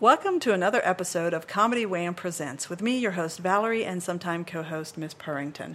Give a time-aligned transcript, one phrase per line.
[0.00, 4.44] Welcome to another episode of Comedy Wham Presents with me, your host Valerie, and sometime
[4.44, 5.74] co host Miss Purrington.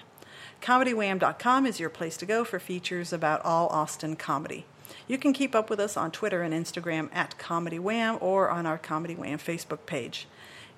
[0.61, 4.65] ComedyWham.com is your place to go for features about all Austin comedy.
[5.09, 8.65] You can keep up with us on Twitter and Instagram at Comedy Wham or on
[8.65, 10.25] our Comedy Wham Facebook page.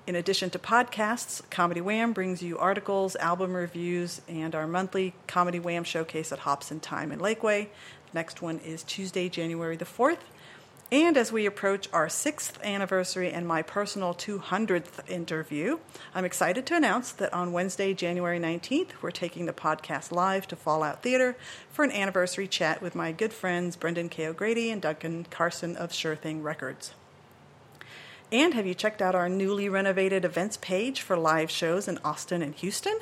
[0.08, 5.60] In addition to podcasts, Comedy Wham brings you articles, album reviews, and our monthly Comedy
[5.60, 7.68] Wham showcase at Hops and Time in Lakeway.
[8.12, 10.18] Next one is Tuesday, January the 4th.
[10.92, 15.80] And as we approach our sixth anniversary and my personal 200th interview,
[16.14, 20.54] I'm excited to announce that on Wednesday, January 19th, we're taking the podcast live to
[20.54, 21.36] Fallout Theater
[21.72, 24.28] for an anniversary chat with my good friends Brendan K.
[24.28, 26.94] O'Grady and Duncan Carson of Sure Thing Records.
[28.30, 32.42] And have you checked out our newly renovated events page for live shows in Austin
[32.42, 32.98] and Houston?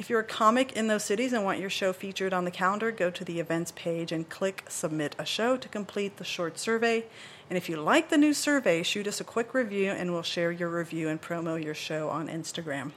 [0.00, 2.90] If you're a comic in those cities and want your show featured on the calendar,
[2.90, 7.04] go to the events page and click Submit a Show to complete the short survey.
[7.50, 10.50] And if you like the new survey, shoot us a quick review and we'll share
[10.52, 12.92] your review and promo your show on Instagram.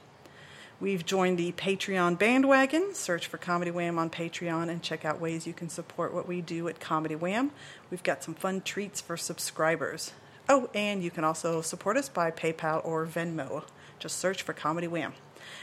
[0.80, 2.94] We've joined the Patreon bandwagon.
[2.94, 6.40] Search for Comedy Wham on Patreon and check out ways you can support what we
[6.40, 7.50] do at Comedy Wham.
[7.90, 10.12] We've got some fun treats for subscribers.
[10.48, 13.64] Oh, and you can also support us by PayPal or Venmo.
[13.98, 15.12] Just search for Comedy Wham.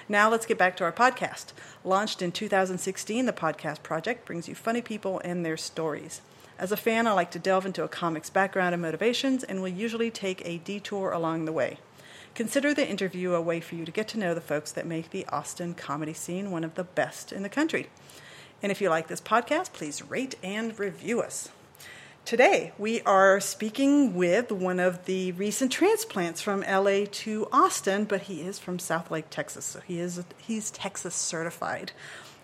[0.10, 1.48] Now let's get back to our podcast.
[1.84, 6.22] Launched in 2016, the Podcast Project brings you funny people and their stories.
[6.58, 9.70] As a fan, I like to delve into a comic's background and motivations and will
[9.70, 11.78] usually take a detour along the way.
[12.34, 15.10] Consider the interview a way for you to get to know the folks that make
[15.10, 17.88] the Austin comedy scene one of the best in the country.
[18.62, 21.50] And if you like this podcast, please rate and review us.
[22.24, 28.22] Today, we are speaking with one of the recent transplants from LA to Austin, but
[28.22, 31.92] he is from Southlake, Texas, so he is he's Texas certified.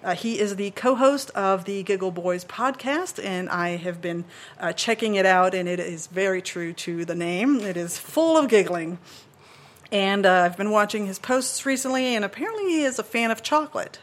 [0.04, 4.26] Uh, he is the co-host of the Giggle Boys podcast, and I have been
[4.60, 7.62] uh, checking it out, and it is very true to the name.
[7.62, 8.98] It is full of giggling,
[9.90, 13.42] and uh, I've been watching his posts recently, and apparently he is a fan of
[13.42, 14.00] chocolate.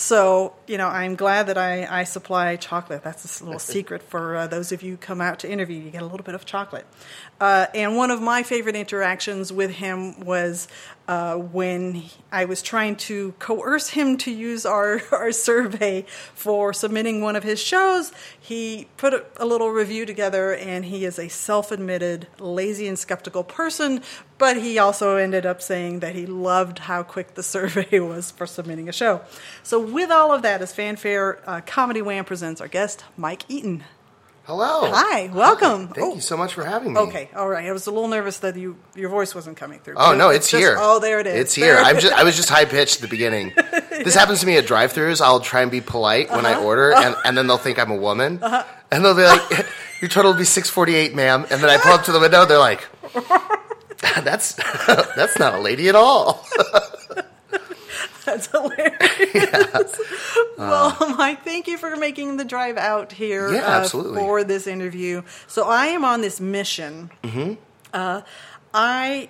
[0.00, 3.02] So, you know, I'm glad that I, I supply chocolate.
[3.04, 5.78] That's a little secret for uh, those of you who come out to interview.
[5.78, 6.86] You get a little bit of chocolate.
[7.40, 10.68] Uh, and one of my favorite interactions with him was
[11.08, 17.22] uh, when I was trying to coerce him to use our, our survey for submitting
[17.22, 18.12] one of his shows.
[18.38, 22.98] He put a, a little review together, and he is a self admitted lazy and
[22.98, 24.02] skeptical person,
[24.38, 28.46] but he also ended up saying that he loved how quick the survey was for
[28.46, 29.22] submitting a show.
[29.62, 33.82] So, with all of that, as fanfare, uh, Comedy Wham presents our guest, Mike Eaton.
[34.50, 34.90] Hello.
[34.92, 35.86] Hi, welcome.
[35.86, 36.14] Thank Oh.
[36.16, 36.98] you so much for having me.
[36.98, 37.66] Okay, all right.
[37.66, 39.94] I was a little nervous that you your voice wasn't coming through.
[39.96, 40.74] Oh no, it's, here.
[40.76, 41.40] Oh, there it is.
[41.40, 41.80] It's There here.
[41.80, 43.52] it I'm just I was just high pitched at the beginning.
[44.02, 45.20] This happens to me at drive-throughs.
[45.20, 46.58] I'll try and be polite when Uh-huh.
[46.60, 49.42] I order, and, and then they'll think I'm a woman, and they'll be like,
[50.00, 52.44] "Your total will be 648, ma'am." And then I pull up to the window.
[52.46, 52.88] They're like,
[54.24, 54.54] "That's
[55.14, 56.44] that's not a lady at all."
[58.30, 60.00] That's hilarious.
[60.58, 63.52] well, Mike, thank you for making the drive out here Uh.
[63.52, 64.18] Yeah, uh, absolutely.
[64.20, 65.22] for this interview.
[65.46, 67.10] So I am on this mission.
[67.24, 67.54] Mm-hmm.
[67.92, 68.22] Uh,
[68.72, 69.28] I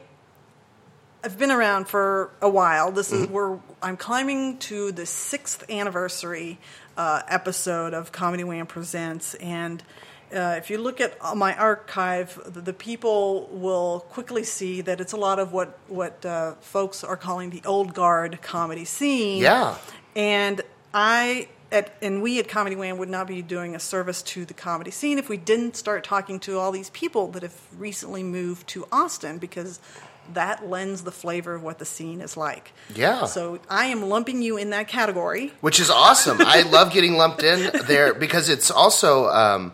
[1.23, 2.91] I've been around for a while.
[2.93, 3.25] This Mm-hmm.
[3.25, 6.59] is where I'm climbing to the sixth anniversary
[6.97, 9.83] uh, episode of Comedy Wham Presents, and
[10.33, 15.13] uh, if you look at my archive, the, the people will quickly see that it's
[15.13, 19.43] a lot of what what uh, folks are calling the old guard comedy scene.
[19.43, 19.77] Yeah.
[20.15, 20.63] and
[20.95, 21.49] I.
[21.73, 24.91] At, and we at Comedy Wham would not be doing a service to the comedy
[24.91, 28.89] scene if we didn't start talking to all these people that have recently moved to
[28.91, 29.79] Austin because
[30.35, 32.73] that lends the flavor of what the scene is like.
[32.93, 33.27] Yeah.
[33.27, 35.53] So I am lumping you in that category.
[35.61, 36.39] which is awesome.
[36.41, 39.29] I love getting lumped in there because it's also.
[39.29, 39.73] Um,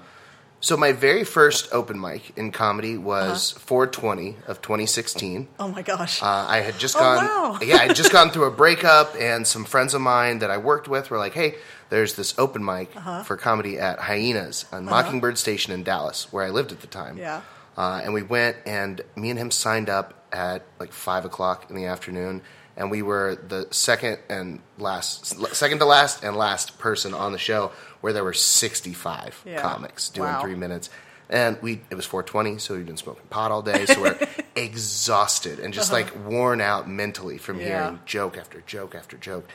[0.66, 3.60] so my very first open mic in comedy was Uh-huh.
[3.66, 5.46] 420 of 2016.
[5.60, 6.20] Oh my gosh.
[6.22, 7.24] Uh, I had just Oh, gone.
[7.24, 7.58] wow.
[7.70, 10.58] yeah, I had just gone through a breakup, and some friends of mine that I
[10.58, 11.54] worked with were like, "Hey,
[11.90, 13.22] there's this open mic Uh-huh.
[13.22, 17.16] for comedy at Hyenas on Mockingbird Station in Dallas, where I lived at the time."
[17.16, 17.42] Yeah.
[17.78, 21.76] Uh, and we went, and me and him signed up at like five o'clock in
[21.76, 22.42] the afternoon,
[22.76, 27.38] and we were the second and last, second to last and last person on the
[27.38, 27.70] show,
[28.00, 29.60] where there were sixty-five Yeah.
[29.62, 30.40] comics doing Wow.
[30.42, 30.90] three minutes.
[31.28, 34.16] And we it was 420, so we've been smoking pot all day, so we're
[34.56, 37.66] exhausted and just like worn out mentally from Uh-huh.
[37.68, 37.82] Yeah.
[37.84, 39.48] hearing joke after joke after joke.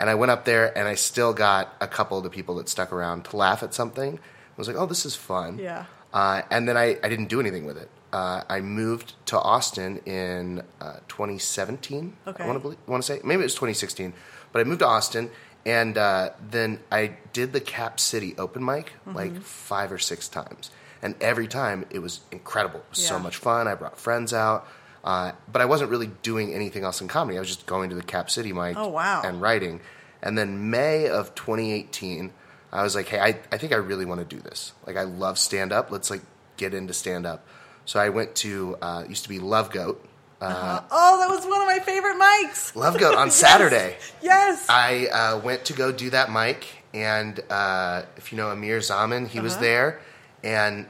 [0.00, 2.68] And I went up there and I still got a couple of the people that
[2.68, 4.18] stuck around to laugh at something.
[4.18, 5.58] I was like, oh, this is fun.
[5.58, 5.84] Yeah.
[6.14, 7.90] Uh, and then I, I didn't do anything with it.
[8.12, 12.16] Uh, I moved to Austin in uh, 2017.
[12.26, 12.44] Okay.
[12.44, 14.14] I want to want to say maybe it was 2016,
[14.52, 15.30] but I moved to Austin,
[15.68, 19.16] and uh, then I did the Cap City open mic Mm-hmm.
[19.16, 20.70] like five or six times,
[21.02, 22.80] and every time it was incredible.
[22.80, 23.68] It was so much fun.
[23.68, 24.66] I brought friends out.
[25.04, 27.36] Uh, but I wasn't really doing anything else in comedy.
[27.38, 29.22] I was just going to the Cap City mic Oh, wow.
[29.24, 29.80] and writing.
[30.20, 32.32] And then May of 2018,
[32.72, 34.72] I was like, hey, I, I think I really want to do this.
[34.86, 35.90] Like, I love stand up.
[35.92, 36.22] Let's like
[36.56, 37.46] get into stand up.
[37.86, 40.04] So I went to uh, used to be Love Goat.
[40.40, 42.74] Uh, Oh, that was one of my favorite mics.
[42.76, 43.34] Love Goat on Yes.
[43.36, 43.96] Saturday.
[44.22, 44.66] Yes.
[44.68, 49.26] I uh, went to go do that mic, and uh, if you know Amir Zaman,
[49.26, 50.00] he was there,
[50.44, 50.86] and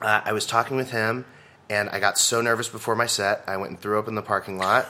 [0.00, 1.24] uh, I was talking with him,
[1.70, 4.22] and I got so nervous before my set, I went and threw up in the
[4.22, 4.86] parking lot,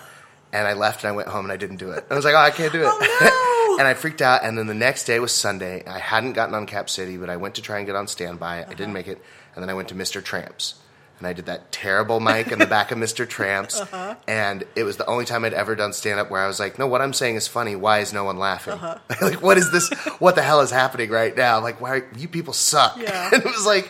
[0.52, 2.04] and I left and I went home and I didn't do it.
[2.10, 3.78] I was like, oh, I can't do it, Oh, no.
[3.78, 4.44] and I freaked out.
[4.44, 5.84] And then the next day was Sunday.
[5.86, 8.64] I hadn't gotten on Cap City, but I went to try and get on standby.
[8.64, 9.22] I didn't make it,
[9.54, 10.22] and then I went to Mr.
[10.24, 10.74] Tramps.
[11.18, 13.28] And I did that terrible mic in the back of Mr.
[13.28, 13.80] Tramps.
[13.88, 14.16] Uh-huh.
[14.26, 16.78] And it was the only time I'd ever done stand up where I was like,
[16.78, 17.74] no, what I'm saying is funny.
[17.74, 18.74] Why is no one laughing?
[18.74, 18.98] Uh-huh.
[19.22, 19.88] like, what is this?
[20.18, 21.60] What the hell is happening right now?
[21.60, 22.98] Like, why you people suck?
[22.98, 23.30] Yeah.
[23.32, 23.86] and it was like,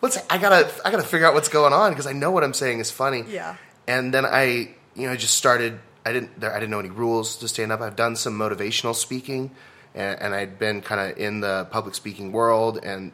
[0.00, 2.52] what's, I gotta, I gotta figure out what's going on because I know what I'm
[2.52, 3.24] saying is funny.
[3.28, 3.56] Yeah.
[3.86, 6.90] And then I, you know, I just started, I didn't, there, I didn't know any
[6.90, 7.80] rules to stand up.
[7.80, 9.50] I've done some motivational speaking
[9.94, 12.78] and, and I'd been kind of in the public speaking world.
[12.82, 13.12] And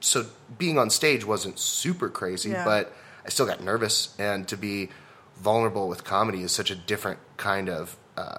[0.00, 0.26] so
[0.58, 2.64] being on stage wasn't super crazy, Yeah.
[2.64, 2.92] but
[3.24, 4.14] I still got nervous.
[4.18, 4.90] And to be
[5.36, 8.38] vulnerable with comedy is such a different kind of uh,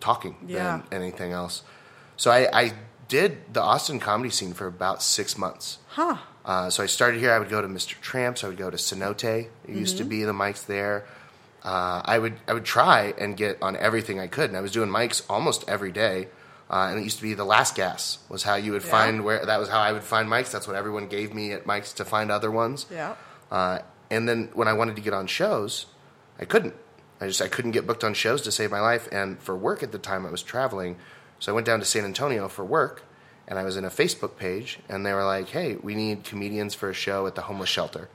[0.00, 0.82] talking Yeah.
[0.90, 1.62] than anything else.
[2.16, 2.72] So I, I
[3.08, 5.78] did the Austin comedy scene for about six months.
[5.88, 6.16] huh.
[6.44, 7.32] Uh, so I started here.
[7.32, 8.00] I would go to Mr.
[8.00, 8.44] Tramps.
[8.44, 9.24] I would go to Cenote.
[9.24, 10.10] It used to Mm-hmm.
[10.10, 11.04] be the mics there.
[11.64, 14.70] Uh, I would I would try and get on everything I could, and I was
[14.70, 16.28] doing mics almost every day.
[16.68, 18.90] Uh, and it used to be the last gas was how you would Yeah.
[18.90, 20.50] find where that was how I would find mics.
[20.50, 22.86] That's what everyone gave me at mics to find other ones.
[22.90, 23.14] Yeah.
[23.50, 23.78] Uh,
[24.10, 25.86] and then when I wanted to get on shows,
[26.40, 26.74] I couldn't.
[27.20, 29.08] I just I couldn't get booked on shows to save my life.
[29.12, 30.96] And for work at the time, I was traveling,
[31.38, 33.04] so I went down to San Antonio for work.
[33.48, 36.74] And I was in a Facebook page, and they were like, "Hey, we need comedians
[36.74, 38.08] for a show at the homeless shelter."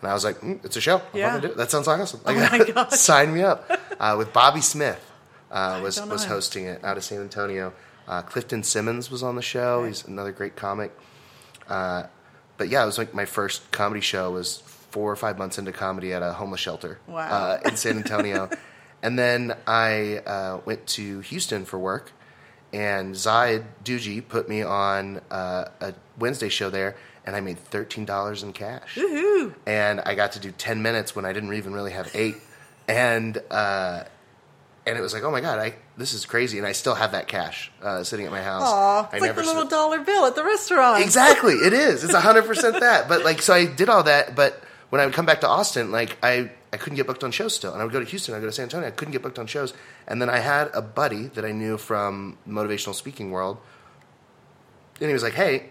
[0.00, 0.98] And I was like, mm, "It's a show.
[1.12, 1.36] I'll Yeah.
[1.38, 1.56] it.
[1.56, 2.20] That sounds awesome.
[2.24, 2.92] Like, my gosh.
[2.92, 5.09] sign me up." Uh, with Bobby Smith
[5.50, 7.72] uh, was was hosting it out of San Antonio.
[8.08, 9.84] Uh, Clifton Simmons was on the show.
[9.84, 10.92] He's another great comic
[11.68, 14.58] but yeah, it was like my first comedy show was
[14.90, 17.20] four or five months into comedy at a homeless shelter Wow.
[17.20, 18.50] uh, in San Antonio.
[19.02, 22.12] and then I uh, went to Houston for work,
[22.72, 28.42] and Zaid Duji put me on uh, a Wednesday show there, and I made $13
[28.42, 28.96] in cash.
[28.96, 29.54] Woohoo.
[29.66, 32.36] And I got to do 10 minutes when I didn't even really have eight.
[32.88, 34.04] And, uh,
[34.90, 36.58] and it was like, oh my God, I, this is crazy.
[36.58, 38.64] And I still have that cash uh, sitting at my house.
[38.66, 41.02] Aw, I it's like the little s- dollar bill at the restaurant.
[41.02, 42.04] Exactly, it is.
[42.04, 43.08] It's hundred percent that.
[43.08, 44.34] But like, so I did all that.
[44.36, 47.30] But when I would come back to Austin, like I, I couldn't get booked on
[47.30, 48.90] shows still, and I would go to Houston, I would go to San Antonio, I
[48.90, 49.72] couldn't get booked on shows.
[50.06, 53.58] And then I had a buddy that I knew from motivational speaking world,
[55.00, 55.70] and he was like, "Hey,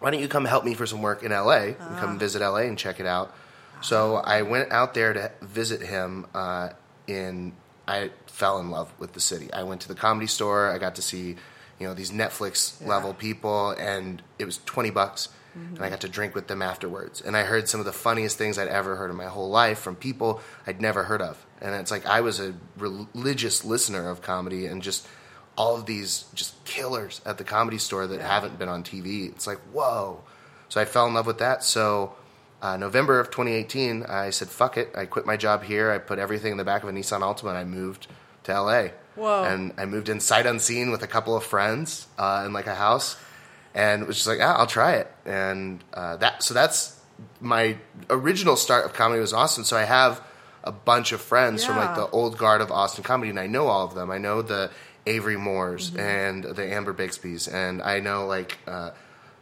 [0.00, 2.60] why don't you come help me for some work in LA and come visit LA
[2.68, 3.34] and check it out?"
[3.80, 6.26] So I went out there to visit him.
[6.34, 6.70] Uh,
[7.06, 7.52] in
[7.86, 9.52] I fell in love with the city.
[9.52, 10.68] I went to the comedy store.
[10.68, 11.36] I got to see,
[11.78, 16.08] you know, these Netflix level people, and it was twenty bucks, and I got to
[16.08, 17.20] drink with them afterwards.
[17.20, 19.78] And I heard some of the funniest things I'd ever heard in my whole life
[19.78, 21.46] from people I'd never heard of.
[21.60, 25.06] And it's like I was a religious listener of comedy, and just
[25.56, 29.30] all of these just killers at the comedy store that haven't been on TV.
[29.30, 30.24] It's like whoa.
[30.68, 31.62] So I fell in love with that.
[31.62, 32.16] So
[32.60, 34.90] uh, November of 2018, I said, fuck it.
[34.96, 35.92] I quit my job here.
[35.92, 38.08] I put everything in the back of a Nissan Altima and I moved
[38.44, 38.88] to LA.
[39.16, 39.44] Whoa.
[39.44, 42.74] And I moved in sight unseen with a couple of friends uh, in like a
[42.74, 43.16] house
[43.74, 45.10] and it was just like, ah, I'll try it.
[45.24, 46.98] And uh, that, so that's
[47.40, 47.76] my
[48.10, 49.64] original start of comedy was Austin.
[49.64, 50.20] So I have
[50.64, 53.66] a bunch of friends from like the old guard of Austin comedy and I know
[53.68, 54.10] all of them.
[54.10, 54.70] I know the
[55.06, 56.00] Avery Moores Mm-hmm.
[56.00, 58.90] and the Amber Bixbys and I know like uh,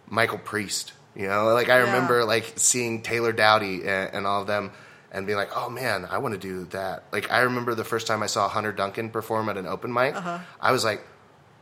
[0.09, 0.93] Michael Priest.
[1.15, 1.85] You know, like I Yeah.
[1.93, 4.71] remember like seeing Taylor Dowdy and, and all of them
[5.13, 7.05] and being like, oh man, I want to do that.
[7.13, 10.17] Like I remember the first time I saw Hunter Duncan perform at an open mic,
[10.17, 10.39] Uh-huh.
[10.61, 11.03] I was like,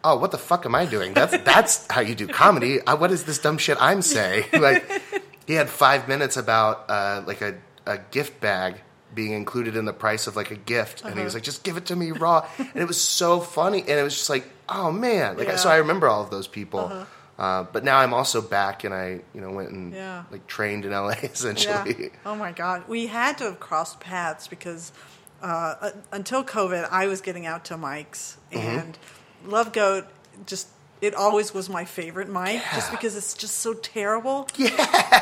[0.03, 1.13] oh, what the fuck am I doing?
[1.13, 2.81] That's that's how you do comedy.
[2.81, 4.45] Uh, what is this dumb shit I'm saying?
[4.55, 4.89] like
[5.47, 8.77] he had five minutes about uh, like a, a gift bag
[9.13, 11.25] being included in the price of like a gift, and he Uh-huh.
[11.25, 14.05] was like, just give it to me raw, and it was so funny, and it
[14.05, 15.57] was just like, oh man, like Yeah.
[15.57, 17.07] so I remember all of those people.
[17.41, 20.25] Uh, but now I'm also back, and I, you know, went and Yeah.
[20.31, 21.95] like trained in LA essentially.
[21.99, 22.09] Yeah.
[22.27, 22.87] Oh my God.
[22.87, 24.93] We had to have crossed paths because
[25.43, 28.59] uh, until COVID, I was getting out to mics, Mm-hmm.
[28.79, 28.99] and
[29.47, 30.07] Love Goat
[30.47, 30.69] just.
[31.01, 34.47] It always was my favorite mic, just because it's just so terrible.
[34.59, 34.69] Yeah,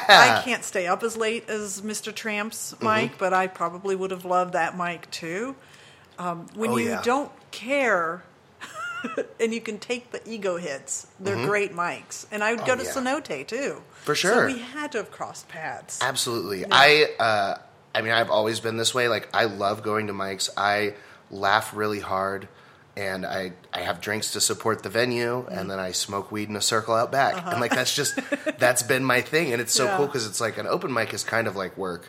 [0.09, 2.13] I can't stay up as late as Mr.
[2.13, 2.85] Tramp's Mm-hmm.
[3.03, 5.55] mic, but I probably would have loved that mic too.
[6.19, 7.03] Um, when Oh, you yeah.
[7.05, 8.25] don't care,
[9.41, 12.27] and you can take the ego hits, they're great mics.
[12.31, 12.81] And I would go Mm-hmm.
[12.99, 13.41] Oh, to yeah.
[13.41, 13.83] Cenote too.
[14.03, 14.33] For sure.
[14.49, 15.99] So we had to have crossed paths.
[16.03, 16.65] Absolutely.
[16.71, 17.59] I uh,
[17.95, 19.09] I mean, I've always been this way.
[19.09, 20.51] Like, I love going to mics.
[20.57, 20.95] I
[21.31, 22.49] laugh really hard,
[22.97, 25.53] and I I have drinks to support the venue, Mm-hmm.
[25.59, 27.35] and then I smoke weed in a circle out back.
[27.47, 28.19] And like, that's just
[28.59, 29.93] that's been my thing, and it's so Uh-huh.
[29.93, 29.97] Yeah.
[29.99, 32.09] cool because it's like an open mic is kind of like work.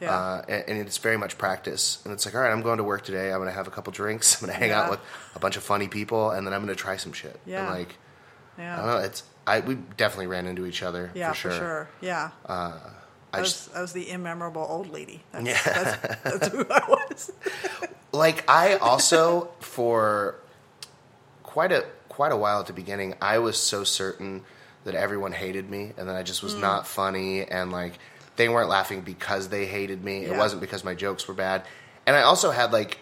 [0.00, 0.14] Yeah.
[0.14, 2.00] Uh, and, and it's very much practice.
[2.04, 3.30] And it's like, all right, I'm going to work today.
[3.32, 4.34] I'm going to have a couple drinks.
[4.42, 4.82] I'm going to hang Yeah.
[4.82, 5.00] out with
[5.34, 7.38] a bunch of funny people, and then I'm going to try some shit.
[7.46, 7.66] Yeah.
[7.70, 7.96] And like,
[8.58, 8.74] yeah.
[8.74, 8.98] I don't know.
[9.06, 11.10] It's I we definitely ran into each other.
[11.14, 11.88] yeah, for sure.
[12.00, 12.30] Yeah.
[12.46, 12.72] I
[13.32, 15.22] I was, just I was the immemorable old lady.
[15.32, 15.60] That's, Yeah.
[15.64, 17.32] that's, that's who I was.
[18.12, 20.36] like I also for
[21.42, 24.42] quite a quite a while at the beginning, I was so certain
[24.84, 26.60] that everyone hated me, and that I just was Hmm.
[26.62, 27.98] not funny, and like
[28.40, 30.24] they weren't laughing because they hated me.
[30.24, 31.62] It wasn't because my jokes were bad,
[32.06, 32.98] and I also had like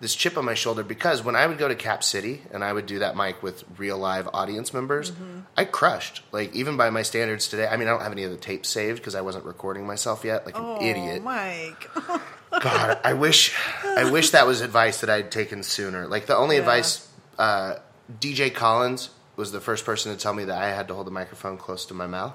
[0.00, 2.72] this chip on my shoulder because when I would go to Cap City and I
[2.72, 5.40] would do that mic with real live audience members, Mm-hmm.
[5.56, 6.22] I crushed.
[6.32, 8.68] Like even by my standards today, I mean I don't have any of the tapes
[8.68, 11.22] saved because I wasn't recording myself yet, like an Oh, idiot.
[11.22, 11.90] Mike.
[12.62, 13.54] God, I wish,
[13.84, 16.06] I wish that was advice that I'd taken sooner.
[16.06, 16.60] Like the only Yeah.
[16.62, 17.06] advice,
[17.38, 17.74] uh,
[18.20, 21.12] DJ Collins was the first person to tell me that I had to hold the
[21.12, 22.32] microphone close to my mouth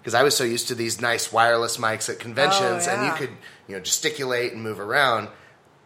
[0.00, 3.16] because I was so used to these nice wireless mics at conventions, and you Oh,
[3.16, 3.30] could,
[3.68, 5.28] you know, gesticulate and move around.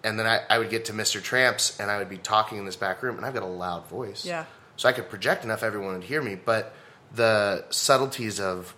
[0.04, 1.22] And then I, I would get to Mr.
[1.22, 3.86] Tramps, and I would be talking in this back room, and I've got a loud
[3.88, 4.44] voice, Yeah.
[4.76, 6.74] So I could project enough everyone would hear me, but
[7.14, 8.74] the subtleties of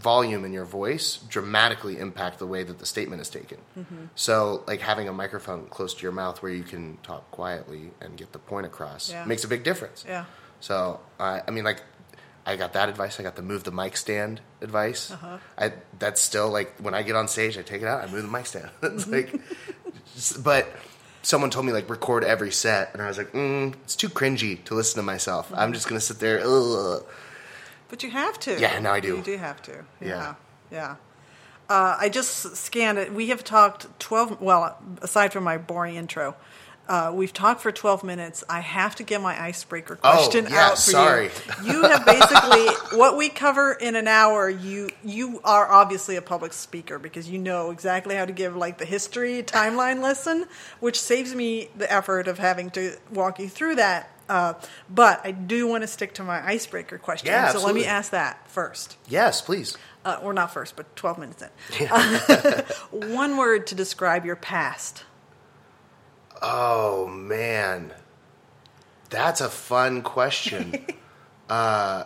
[0.00, 3.58] volume in your voice dramatically impact the way that the statement is taken.
[3.78, 4.04] Mm-hmm.
[4.14, 8.16] So, like having a microphone close to your mouth where you can talk quietly and
[8.16, 9.24] get the point across Yeah.
[9.26, 10.04] makes a big difference.
[10.08, 10.24] Yeah.
[10.60, 11.82] So, I I mean, like,
[12.48, 13.20] I got that advice.
[13.20, 15.10] I got the move the mic stand advice.
[15.10, 15.36] Uh-huh.
[15.58, 18.22] I that's still like when I get on stage, I take it out, I move
[18.22, 18.70] the mic stand.
[18.82, 19.38] it's like,
[20.42, 20.66] but
[21.20, 24.64] someone told me like record every set, and I was like, mm, it's too cringy
[24.64, 25.46] to listen to myself.
[25.50, 25.60] Mm-hmm.
[25.60, 26.40] I'm just gonna sit there.
[26.42, 27.04] Ugh.
[27.90, 28.58] But you have to.
[28.58, 29.16] Yeah, no, I do.
[29.16, 29.84] You do have to.
[30.00, 30.08] Yeah.
[30.08, 30.34] Yeah.
[30.70, 30.96] Yeah.
[31.68, 33.12] Uh, I just scanned it.
[33.12, 36.34] We have talked 12, well, aside from my boring intro,
[36.88, 38.42] uh, we've talked for 12 minutes.
[38.48, 41.30] I have to get my icebreaker question Oh, yeah, out for sorry.
[41.64, 41.72] you.
[41.74, 42.66] You have basically,
[42.98, 47.38] what we cover in an hour, you you are obviously a public speaker because you
[47.38, 50.46] know exactly how to give like the history timeline lesson,
[50.80, 54.10] which saves me the effort of having to walk you through that.
[54.28, 54.54] Uh,
[54.90, 57.28] but I do want to stick to my icebreaker question.
[57.28, 58.96] Yeah, so let me ask that first.
[59.08, 59.76] Yes, please.
[60.04, 61.88] Uh, or not first, but 12 minutes in.
[63.16, 65.04] One word to describe your past.
[66.40, 67.92] Oh man,
[69.10, 70.86] that's a fun question.
[71.48, 72.04] uh,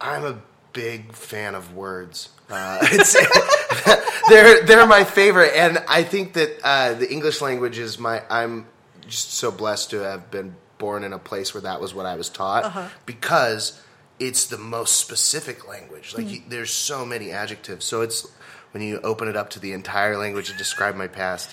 [0.00, 0.40] I'm a
[0.72, 2.30] big fan of words.
[2.48, 3.14] Uh, it's,
[4.28, 8.22] they're they're my favorite, and I think that uh, the English language is my.
[8.28, 8.66] I'm
[9.06, 12.16] just so blessed to have been born in a place where that was what I
[12.16, 13.80] was taught because
[14.18, 16.14] it's the most specific language.
[16.16, 18.26] Like you, there's so many adjectives, so it's
[18.72, 21.50] when you open it up to the entire language to describe my past.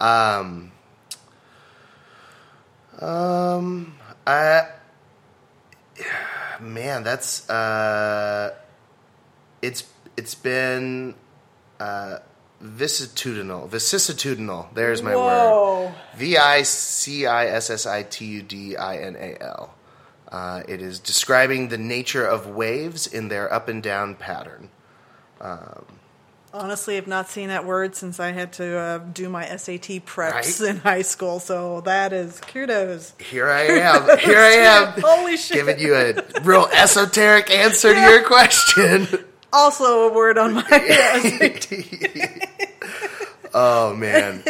[0.00, 0.72] Um,
[3.00, 3.94] um,
[4.26, 4.68] I,
[6.60, 8.54] man, that's uh,
[9.62, 9.84] it's
[10.16, 11.14] it's been
[11.80, 12.18] uh,
[12.62, 14.72] vicissitudinal, vicissitudinal.
[14.74, 15.84] There's my Whoa.
[15.86, 15.94] word.
[16.16, 19.74] V i c i s s i t u d i n a l.
[20.28, 24.70] Uh, it is describing the nature of waves in their up and down pattern.
[26.54, 30.60] Honestly, I've not seen that word since I had to uh, do my SAT preps
[30.60, 30.70] Right?
[30.70, 31.40] in high school.
[31.40, 33.12] So that is kudos.
[33.18, 34.18] Here I am.
[34.20, 34.50] Here I
[34.94, 35.02] am.
[35.02, 35.56] Holy shit.
[35.56, 39.08] Giving you a real esoteric answer to your question.
[39.52, 42.48] Also a word on my SAT.
[43.54, 44.44] oh man.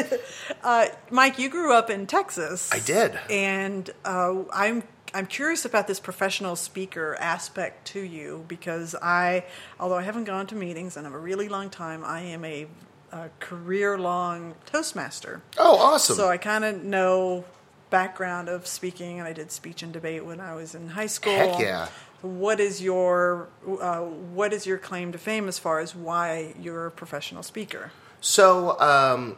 [1.11, 2.71] Mike, you grew up in Texas.
[2.73, 3.19] I did.
[3.31, 4.83] and uh, I'm
[5.15, 9.45] I'm curious about this professional speaker aspect to you because I,
[9.79, 12.67] although I haven't gone to meetings in a really long time, I am a,
[13.13, 15.41] a career long Toastmaster.
[15.57, 16.17] Oh, awesome.
[16.17, 17.45] So I kind of know
[17.91, 21.33] background of speaking, and I did speech and debate when I was in high school.
[21.33, 21.89] Heck yeah.
[22.23, 26.87] What is your uh, what is your claim to fame as far as why you're
[26.87, 27.93] a professional speaker?
[28.21, 29.37] So, um,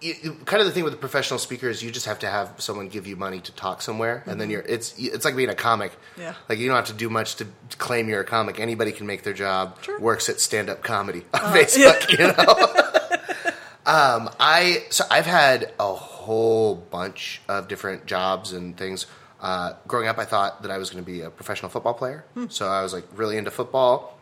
[0.00, 2.54] you, kind of the thing with a professional speaker is you just have to have
[2.58, 5.54] someone give you money to talk somewhere, and then you're it's it's like being a
[5.54, 5.92] comic.
[5.92, 6.20] Mm-hmm.
[6.22, 6.34] Yeah.
[6.48, 7.46] Like you don't have to do much to
[7.78, 8.60] claim you're a comic.
[8.60, 9.82] Anybody can make their job.
[9.82, 9.98] Sure.
[10.00, 11.94] Works at stand up comedy on Facebook.
[12.14, 13.52] You know.
[13.86, 19.06] um, I so I've had a whole bunch of different jobs and things.
[19.40, 22.24] Uh, growing up, I thought that I was going to be a professional football player,
[22.48, 24.14] so I was like really into football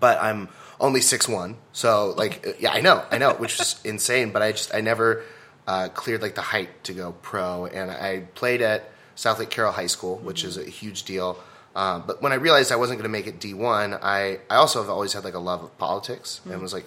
[0.00, 0.48] but I'm
[0.80, 1.56] only six one.
[1.72, 4.30] So like, uh, yeah, I know, I know, which is insane.
[4.32, 5.22] But I just I never
[5.66, 9.86] uh, cleared like the height to go pro, and I played at Southlake Carroll High
[9.86, 11.38] School, which is a huge deal.
[11.76, 14.56] Um, but when I realized I wasn't going to make it D one, I I
[14.56, 16.86] also have always had like a love of politics, and was like,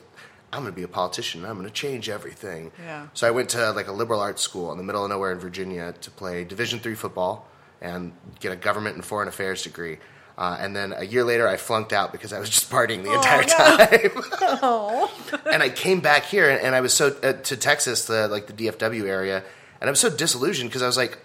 [0.51, 1.45] I'm going to be a politician.
[1.45, 2.71] I'm going to change everything.
[2.79, 3.07] Yeah.
[3.13, 5.39] So I went to like a liberal arts school in the middle of nowhere in
[5.39, 7.47] Virginia to play Division three football
[7.81, 9.97] and get a government and foreign affairs degree.
[10.37, 13.13] Uh, and then a year later, I flunked out because I was just partying the
[13.13, 14.59] entire time.
[15.45, 18.47] and I came back here, and, and I was so uh, to Texas, the like
[18.47, 19.43] the DFW area,
[19.79, 21.19] and I was so disillusioned because I was like,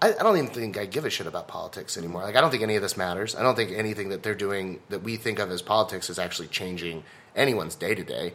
[0.00, 2.22] I, I don't even think I give a shit about politics anymore.
[2.22, 3.34] Like, I don't think any of this matters.
[3.34, 6.48] I don't think anything that they're doing that we think of as politics is actually
[6.48, 7.04] changing
[7.34, 8.32] anyone's day to day.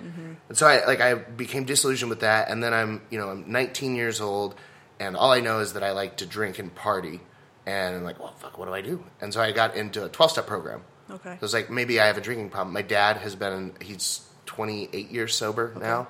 [0.50, 3.52] And so I like I became disillusioned with that, and then I'm you know I'm
[3.52, 4.56] 19 years old,
[5.00, 7.22] and all I know is that I like to drink and party,
[7.68, 9.04] and I'm like, well, fuck, what do I do?
[9.22, 10.82] And so I got into a 12 step program.
[11.12, 11.30] Okay.
[11.30, 12.74] So it was like maybe I have a drinking problem.
[12.74, 16.08] My dad has been he's 28 years sober now.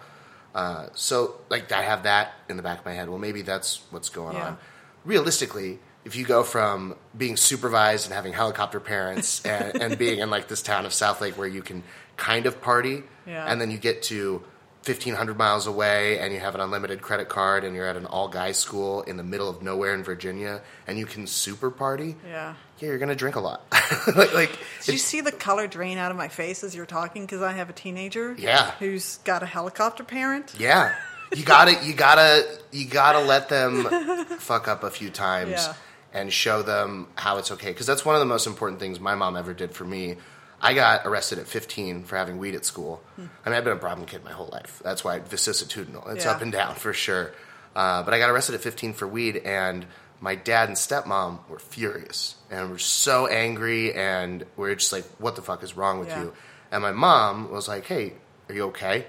[0.55, 3.09] Uh, so like I have that in the back of my head.
[3.09, 4.47] Well, maybe that's what's going Yeah.
[4.47, 4.57] on.
[5.05, 10.29] Realistically, if you go from being supervised and having helicopter parents and, and being in
[10.29, 11.83] like this town of Southlake where you can
[12.17, 13.45] kind of party, Yeah.
[13.51, 14.43] and then you get to
[14.87, 18.27] 1500 miles away and you have an unlimited credit card and you're at an all
[18.27, 22.53] guys school in the middle of nowhere in Virginia and you can super party, Yeah.
[22.79, 23.65] yeah, you're gonna drink a lot.
[24.15, 27.23] like, like Did you see the color drain out of my face as you're talking?
[27.25, 28.33] Because I have a teenager.
[28.37, 28.71] Yeah.
[28.79, 30.53] Who's got a helicopter parent.
[30.57, 30.95] Yeah,
[31.35, 33.83] you gotta, you gotta, you gotta let them
[34.39, 35.73] fuck up a few times Yeah.
[36.13, 37.69] and show them how it's okay.
[37.69, 40.15] Because that's one of the most important things my mom ever did for me.
[40.61, 43.01] I got arrested at 15 for having weed at school.
[43.17, 44.81] I mean, I've been a problem kid my whole life.
[44.83, 46.09] That's why vicissitudinal.
[46.13, 46.31] It's Yeah.
[46.31, 47.31] up and down for sure.
[47.75, 49.85] Uh, but I got arrested at 15 for weed, and
[50.19, 55.05] my dad and stepmom were furious and were so angry, and we are just like,
[55.19, 56.21] "What the fuck is wrong with Yeah.
[56.21, 56.33] you?"
[56.71, 58.13] And my mom was like, "Hey,
[58.49, 59.05] are you okay?"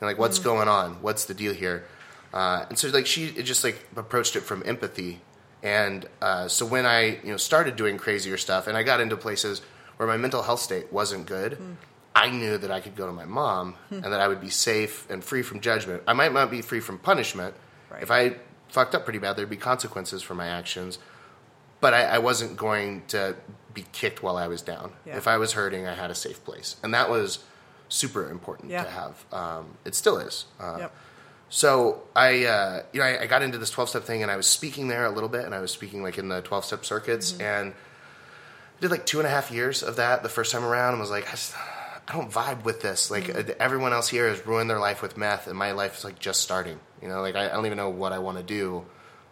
[0.00, 1.02] And like, what's going on?
[1.02, 1.84] What's the deal here?
[2.32, 5.20] Uh, and so like she just like approached it from empathy.
[5.62, 9.16] And uh, so when I you know started doing crazier stuff, and I got into
[9.16, 9.60] places
[9.96, 11.58] where my mental health state wasn't good,
[12.14, 15.06] I knew that I could go to my mom and that I would be safe
[15.10, 16.02] and free from judgment.
[16.06, 17.54] I might not be free from punishment.
[17.90, 18.02] Right.
[18.02, 18.36] If I
[18.68, 20.98] fucked up pretty bad, there'd be consequences for my actions.
[21.80, 23.36] But I, I wasn't going to
[23.74, 24.92] be kicked while I was down.
[25.04, 25.18] Yeah.
[25.18, 27.40] If I was hurting, I had a safe place, and that was
[27.90, 28.84] super important Yeah.
[28.84, 29.24] to have.
[29.32, 30.46] Um, it still is.
[30.58, 30.94] Uh, Yep.
[31.50, 34.36] so I, uh, you know, I, I got into this twelve step thing, and I
[34.36, 36.84] was speaking there a little bit, and I was speaking like in the twelve step
[36.86, 37.42] circuits, Mm-hmm.
[37.42, 37.74] and
[38.76, 41.00] I did like two and a half years of that the first time around, and
[41.00, 41.54] was like, I, just,
[42.08, 43.10] I don't vibe with this.
[43.10, 43.50] Like Mm-hmm.
[43.50, 46.18] uh, everyone else here has ruined their life with meth, and my life is like
[46.18, 46.78] just starting.
[47.02, 48.84] You know, like I, I don't even know what I want to do,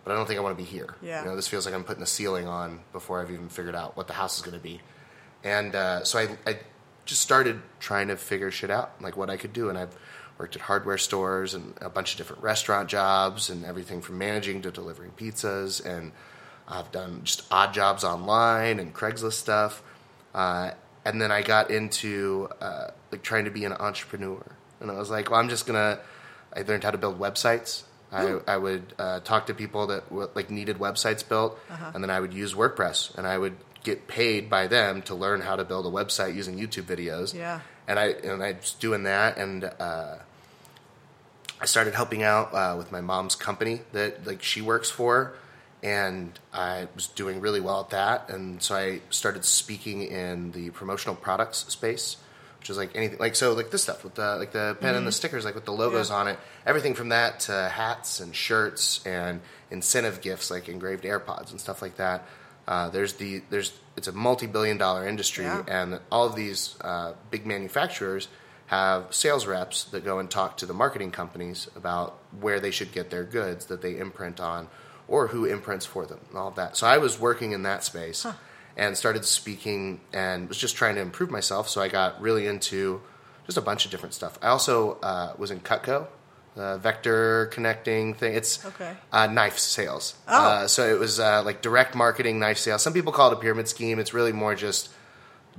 [0.04, 0.94] but I don't think I want to be here.
[1.02, 1.20] Yeah.
[1.22, 3.96] You know, this feels like I'm putting a ceiling on before I've even figured out
[3.96, 4.80] what the house is going to be,
[5.42, 6.58] and uh, so I, I
[7.04, 9.94] just started trying to figure shit out, like what I could do, and I've
[10.38, 14.62] worked at hardware stores and a bunch of different restaurant jobs and everything from managing
[14.62, 16.10] to delivering pizzas and
[16.68, 19.82] I've done just odd jobs online and Craigslist stuff.
[20.34, 20.70] Uh,
[21.04, 24.42] and then I got into uh, like trying to be an entrepreneur.
[24.80, 25.98] And I was like, well, I'm just gonna.
[26.56, 27.82] I learned how to build websites.
[28.12, 31.58] I, I would uh, talk to people that like needed websites built,
[31.94, 35.40] and then I would use WordPress, and I would get paid by them to learn
[35.40, 37.34] how to build a website using YouTube videos.
[37.34, 37.60] Yeah.
[37.88, 40.16] And I and I was doing that, and uh,
[41.60, 45.34] I started helping out uh, with my mom's company that like she works for,
[45.84, 48.30] and I was doing really well at that.
[48.30, 52.16] And so I started speaking in the promotional products space,
[52.58, 55.06] which is like anything like so like this stuff with the like the pen and
[55.06, 56.16] the stickers, like with the logos Yeah.
[56.16, 61.50] on it, everything from that to hats and shirts and incentive gifts like engraved AirPods
[61.50, 62.26] and stuff like that.
[62.66, 65.62] Uh, there's the there's it's a multi-billion dollar industry, Yeah.
[65.68, 68.28] and all of these uh, big manufacturers
[68.68, 72.90] have sales reps that go and talk to the marketing companies about where they should
[72.92, 74.68] get their goods that they imprint on
[75.08, 76.76] or who imprints for them and all of that.
[76.76, 78.26] So I was working in that space
[78.76, 81.68] and started speaking and was just trying to improve myself.
[81.68, 83.00] So I got really into
[83.46, 84.38] just a bunch of different stuff.
[84.42, 86.06] I also uh, was in Cutco,
[86.56, 88.34] the vector connecting thing.
[88.34, 88.92] It's Okay.
[89.12, 90.14] uh, knife sales.
[90.26, 90.34] Oh.
[90.48, 92.82] Uh, so it was uh, like direct marketing knife sales.
[92.82, 93.98] Some people call it a pyramid scheme.
[93.98, 94.88] It's really more just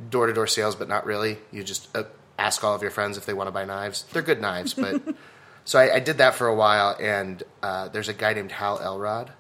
[0.09, 1.37] door to door sales, but not really.
[1.51, 2.03] You just uh,
[2.39, 4.03] ask all of your friends if they want to buy knives.
[4.11, 5.01] They're good knives, but
[5.65, 6.95] so I, I did that for a while.
[6.99, 9.31] And uh, there's a guy named Hal Elrod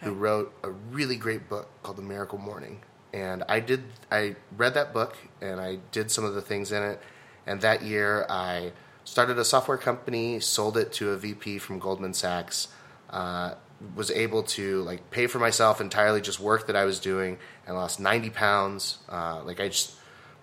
[0.00, 2.80] who wrote a really great book called The Miracle Morning.
[3.12, 3.84] And I did.
[4.10, 7.00] I read that book and I did some of the things in it.
[7.46, 8.72] And that year, I
[9.04, 12.68] started a software company, sold it to a VP from Goldman Sachs.
[13.10, 13.54] Uh,
[13.94, 17.76] was able to like pay for myself entirely, just work that I was doing, and
[17.76, 18.98] lost ninety pounds.
[19.08, 19.94] Uh, like I just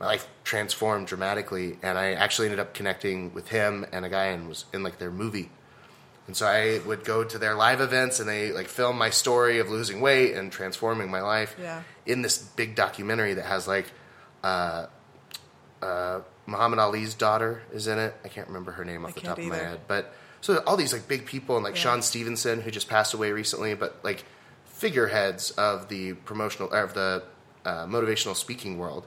[0.01, 4.25] my life transformed dramatically, and I actually ended up connecting with him and a guy
[4.25, 5.51] and was in like their movie.
[6.25, 9.59] And so I would go to their live events and they like film my story
[9.59, 11.83] of losing weight and transforming my life Yeah.
[12.05, 13.91] in this big documentary that has like
[14.43, 14.87] uh,
[15.83, 18.15] uh, Muhammad Ali's daughter is in it.
[18.23, 20.77] I can't remember her name off I the top of my head, but so all
[20.77, 21.81] these like big people and like Yeah.
[21.81, 24.23] Sean Stephenson who just passed away recently, but like
[24.65, 27.23] figureheads of the promotional or of the
[27.65, 29.05] uh, motivational speaking world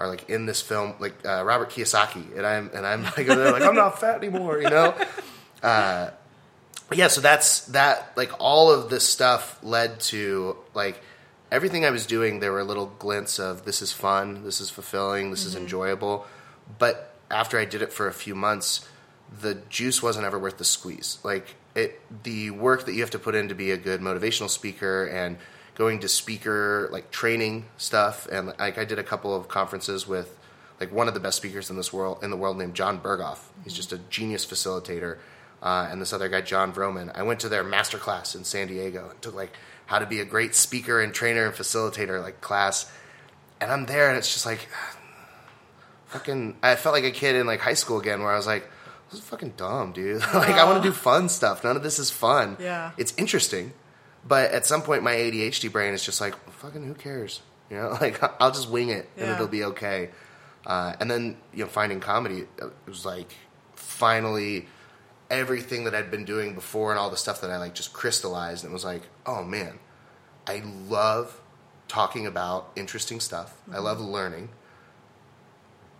[0.00, 3.62] are like in this film, like uh, Robert Kiyosaki, and I'm and I'm like, like
[3.62, 4.94] I'm not fat anymore, you know.
[5.62, 6.10] Uh,
[6.90, 8.16] yeah, so that's that.
[8.16, 10.98] Like all of this stuff led to like
[11.52, 12.40] everything I was doing.
[12.40, 16.26] There were little glints of this is fun, this is fulfilling, this is enjoyable.
[16.78, 18.88] But after I did it for a few months,
[19.40, 21.18] the juice wasn't ever worth the squeeze.
[21.22, 24.48] Like it, the work that you have to put in to be a good motivational
[24.48, 25.36] speaker and
[25.80, 30.38] going to speaker like training stuff and like I did a couple of conferences with
[30.78, 33.38] like one of the best speakers in this world in the world named John Berghoff.
[33.64, 35.16] He's just a genius facilitator.
[35.62, 37.10] Uh, and this other guy, Jon Vroman.
[37.14, 39.54] I went to their master class in San Diego and took like
[39.86, 42.92] how to be a great speaker and trainer and facilitator like class.
[43.58, 44.68] And I'm there and it's just like
[46.08, 48.68] fucking I felt like a kid in like high school again where I was like,
[49.10, 50.20] this is fucking dumb, dude.
[50.34, 51.64] like I want to do fun stuff.
[51.64, 52.58] None of this is fun.
[52.60, 52.90] Yeah.
[52.98, 53.72] It's interesting.
[54.26, 57.40] But at some point my ADHD brain is just like, fucking who cares?
[57.70, 59.34] You know, like I'll just wing it and Yeah.
[59.34, 60.10] it'll be okay.
[60.66, 63.32] Uh, and then, you know, finding comedy, uh, it was like
[63.74, 64.66] finally
[65.30, 68.64] everything that I'd been doing before and all the stuff that I like just crystallized
[68.64, 69.78] and it was like, oh man,
[70.46, 71.40] I love
[71.88, 73.56] talking about interesting stuff.
[73.72, 74.50] I love learning.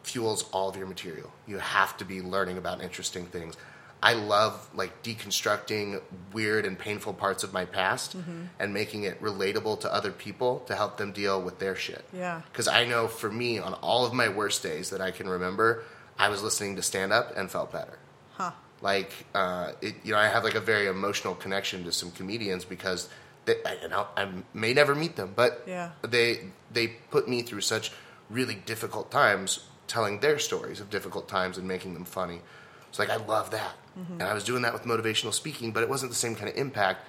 [0.02, 1.30] Fuels all of your material.
[1.46, 3.54] You have to be learning about interesting things.
[4.02, 6.00] I love like deconstructing
[6.32, 8.16] weird and painful parts of my past
[8.58, 12.04] and making it relatable to other people to help them deal with their shit.
[12.12, 12.40] Yeah.
[12.50, 15.84] Because I know for me, on all of my worst days that I can remember,
[16.18, 17.98] I was listening to stand up and felt better
[18.32, 18.52] Huh.
[18.80, 22.64] like uh, it, you know i have like a very emotional connection to some comedians
[22.64, 23.08] because
[23.44, 25.90] they, I, you know, I may never meet them but Yeah.
[26.02, 27.92] they they put me through such
[28.30, 32.40] really difficult times telling their stories of difficult times and making them funny
[32.88, 35.88] it's like i love that and i was doing that with motivational speaking but it
[35.88, 37.06] wasn't the same kind of impact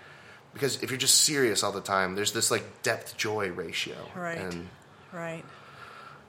[0.53, 4.37] because if you're just serious all the time there's this like depth joy ratio Right.
[4.37, 4.67] and
[5.13, 5.43] Right.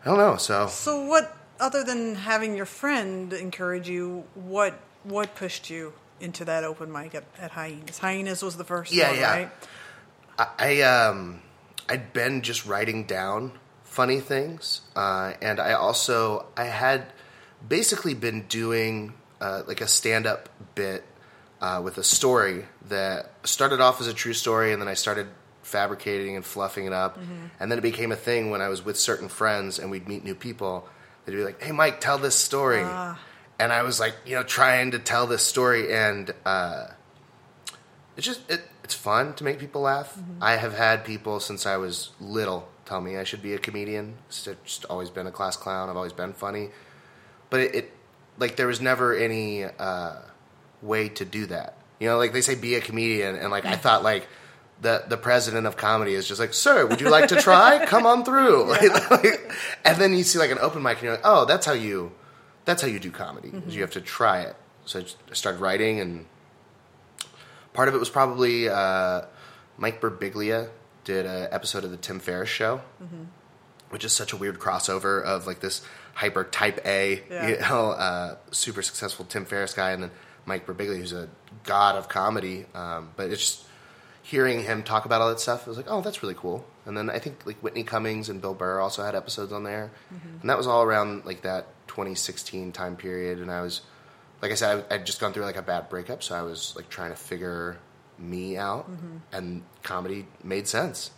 [0.03, 5.35] i don't know so So what other than having your friend encourage you, what what
[5.37, 7.99] pushed you into that open mic at, at Hyenas?
[7.99, 9.31] Hyenas was the first Yeah, one, yeah.
[9.37, 9.51] right?
[10.39, 11.43] I, I um
[11.89, 13.53] I'd been just writing down
[13.85, 17.13] funny things, uh, and I also I had
[17.69, 19.13] basically been doing
[19.43, 21.03] uh, like a stand up bit
[21.61, 25.27] uh, with a story that started off as a true story, and then I started
[25.63, 27.19] fabricating and fluffing it up,
[27.61, 30.25] and then it became a thing when I was with certain friends and we'd meet
[30.25, 30.89] new people.
[31.25, 32.83] They'd be like, "Hey, Mike, tell this story,"
[33.59, 36.87] and I was like, you know, trying to tell this story, and uh,
[38.17, 40.17] it's just it, it's fun to make people laugh.
[40.41, 44.19] I have had people since I was little tell me I should be a comedian.
[44.29, 45.89] It's just always been a class clown.
[45.89, 46.71] I've always been funny,
[47.51, 47.93] but it, it
[48.39, 50.17] like there was never any uh,
[50.81, 51.77] way to do that.
[52.01, 54.27] You know, like they say, be a comedian, and like I thought, like
[54.81, 57.85] the the president of comedy is just like, sir, would you like to try?
[57.87, 58.65] Come on through.
[58.71, 59.53] Like, like-
[59.85, 62.13] and then you see like an open mic, and you're like, oh, that's how you
[62.65, 63.53] that's how you do comedy.
[63.67, 64.57] is You have to try it.
[64.85, 66.27] So I started writing and
[67.73, 69.23] part of it was probably uh,
[69.77, 70.69] Mike Birbiglia
[71.05, 72.81] did an episode of the Tim Ferriss show,
[73.91, 75.83] which is such a weird crossover of like this
[76.15, 77.49] hyper type A, Yeah.
[77.49, 80.11] you know, uh, super successful Tim Ferriss guy, and then
[80.47, 81.29] Mike Birbiglia, who's a
[81.65, 82.67] god of comedy.
[82.75, 83.65] Um, but it's just
[84.23, 85.67] hearing him talk about all that stuff.
[85.67, 86.65] I was like, oh, that's really cool.
[86.87, 89.91] And then I think like Whitney Cummings and Bill Burr also had episodes on there,
[90.41, 93.39] and that was all around like that 2016 time period.
[93.39, 93.83] And I was
[94.41, 96.75] like I said, I, I'd just gone through like a bad breakup, so I was
[96.77, 97.79] like trying to figure
[98.19, 98.89] me out,
[99.33, 101.11] and comedy made sense,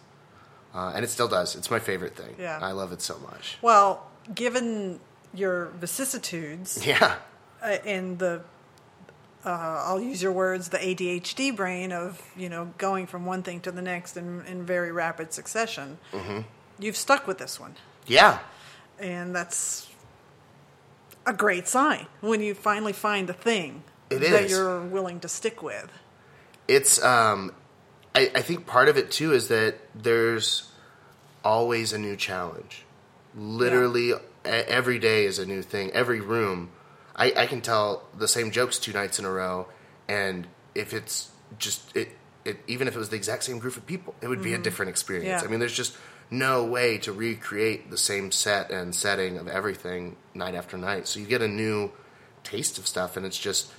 [0.74, 1.56] uh, and it still does.
[1.56, 2.34] It's my favorite thing.
[2.38, 2.58] Yeah.
[2.60, 3.56] I love it so much.
[3.62, 5.00] Well, given
[5.32, 7.16] your vicissitudes Yeah,
[7.62, 8.42] uh, and the
[9.44, 13.60] uh, I'll use your words, the ADHD brain of you know going from one thing
[13.60, 15.98] to the next in, in very rapid succession.
[16.12, 16.40] Mm-hmm.
[16.78, 17.74] You've stuck with this one,
[18.06, 18.38] yeah,
[18.98, 19.88] and that's
[21.26, 24.50] a great sign when you finally find the thing It that is.
[24.50, 25.90] you're willing to stick with.
[26.68, 27.02] it's.
[27.02, 27.52] Um,
[28.16, 30.70] I, I think part of it too is that there's
[31.42, 32.83] always a new challenge.
[33.36, 35.90] Literally, e- every day is a new thing.
[35.92, 36.70] Every room,
[37.16, 39.66] I, I can tell the same jokes two nights in a row,
[40.08, 42.10] and if it's just it,
[42.44, 44.54] it even if it was the exact same group of people, it would be a
[44.54, 44.62] mm-hmm.
[44.62, 45.42] different experience.
[45.42, 45.46] Yeah.
[45.46, 45.96] I mean, there's just
[46.30, 51.06] no way to recreate the same set and setting of everything night after night.
[51.06, 51.92] So you get a new
[52.42, 53.72] taste of stuff, and it's just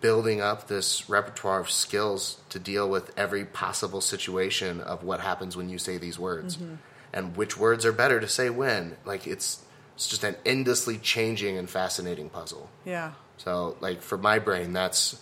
[0.00, 5.56] building up this repertoire of skills to deal with every possible situation of what happens
[5.56, 6.74] when you say these words mm-hmm.
[7.12, 9.62] And which words are better to say when like it's
[9.94, 12.68] it's just an endlessly changing and fascinating puzzle.
[12.84, 13.12] Yeah.
[13.38, 15.20] So, like for my brain, that's.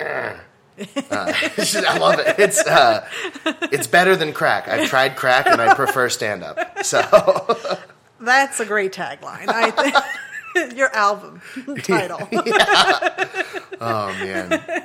[1.10, 2.38] Uh, I love it.
[2.38, 3.04] It's uh,
[3.72, 4.68] it's better than crack.
[4.68, 6.84] I've tried crack and I prefer stand up.
[6.84, 7.00] So
[8.20, 9.48] That's a great tagline.
[9.48, 11.40] I think your album
[11.82, 12.28] title.
[13.80, 14.84] oh man,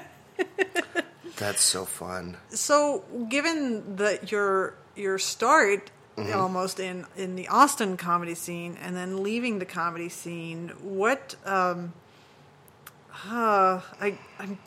[1.38, 2.38] that's so fun.
[2.50, 6.40] So, given that your your start Mm-hmm.
[6.40, 11.92] almost in in the Austin comedy scene and then leaving the comedy scene, what um,
[13.26, 14.60] uh, I I'm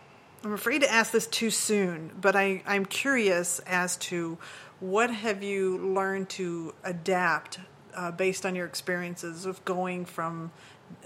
[0.42, 4.38] I'm afraid to ask this too soon, but I I'm curious as to
[4.80, 7.60] what have you learned to adapt
[7.94, 10.50] uh, based on your experiences of going from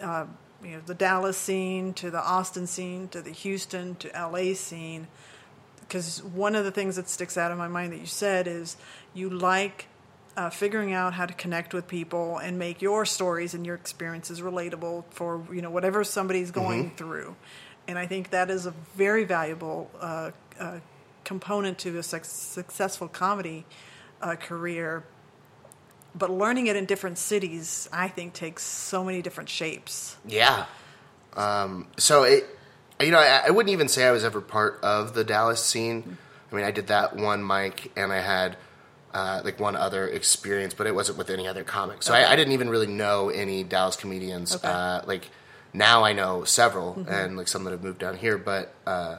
[0.00, 0.24] uh,
[0.62, 5.06] you know the Dallas scene to the Austin scene to the Houston to LA scene
[5.80, 8.76] because one of the things that sticks out in my mind that you said is
[9.12, 9.86] you like
[10.40, 14.40] uh, figuring out how to connect with people and make your stories and your experiences
[14.40, 17.36] relatable for you know whatever somebody's going through,
[17.86, 20.78] and I think that is a very valuable uh, uh,
[21.24, 23.66] component to a suc successful comedy
[24.22, 25.04] uh, career.
[26.14, 30.16] But learning it in different cities, I think, takes so many different shapes.
[30.26, 30.64] Yeah.
[31.36, 32.46] Um, so it,
[32.98, 36.16] you know, I, I wouldn't even say I was ever part of the Dallas scene.
[36.50, 38.56] I mean, I did that one mic, and I had
[39.14, 42.06] uh, like one other experience, but it wasn't with any other comics.
[42.06, 42.24] So Okay.
[42.24, 44.54] I, I didn't even really know any Dallas comedians.
[44.56, 44.68] Okay.
[44.68, 45.30] Uh, like
[45.72, 48.38] now, I know several, and like some that have moved down here.
[48.38, 49.18] But uh,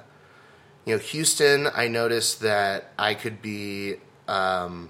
[0.86, 3.96] you know, Houston, I noticed that I could be.
[4.28, 4.90] Um,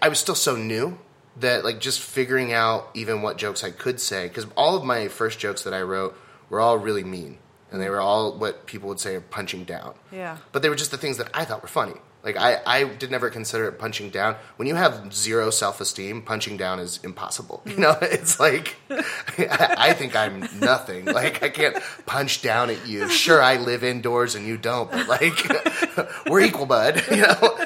[0.00, 0.98] I was still so new
[1.38, 5.08] that like just figuring out even what jokes I could say because all of my
[5.08, 6.16] first jokes that I wrote
[6.50, 7.38] were all really mean
[7.70, 9.94] and they were all what people would say are punching down.
[10.10, 10.38] Yeah.
[10.50, 11.94] But they were just the things that I thought were funny.
[12.24, 14.36] Like I, I did never consider it punching down.
[14.56, 17.62] When you have zero self esteem, punching down is impossible.
[17.66, 21.06] You know, it's like I, I think I'm nothing.
[21.06, 23.08] Like I can't punch down at you.
[23.08, 25.48] Sure, I live indoors and you don't, but like
[26.28, 27.02] we're equal, bud.
[27.10, 27.58] You know.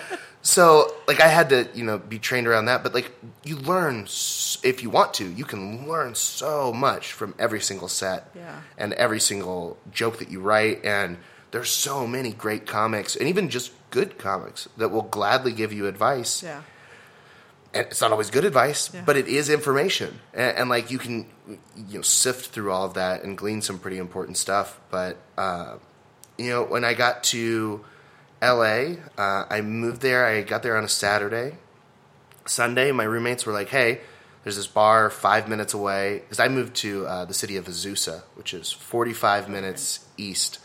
[0.42, 3.10] So like I had to you know be trained around that, but like
[3.44, 7.88] you learn s- if you want to, you can learn so much from every single
[7.88, 8.60] set Yeah.
[8.78, 11.18] and every single joke that you write and
[11.50, 15.86] there's so many great comics and even just good comics that will gladly give you
[15.86, 16.42] advice.
[16.42, 16.62] Yeah.
[17.74, 19.02] and it's not always good advice Yeah.
[19.04, 20.18] but it is information.
[20.34, 21.26] And, and like you can
[21.76, 24.80] you know sift through all of that and glean some pretty important stuff.
[24.90, 25.76] But uh,
[26.38, 27.84] you know when i got to
[28.42, 30.24] la uh, i moved there.
[30.26, 31.56] I got there on a saturday.
[32.46, 34.00] Sunday my roommates were like hey
[34.44, 36.20] there's this bar five minutes away.
[36.20, 40.60] Because i moved to uh, the city of azusa which is 45 minutes east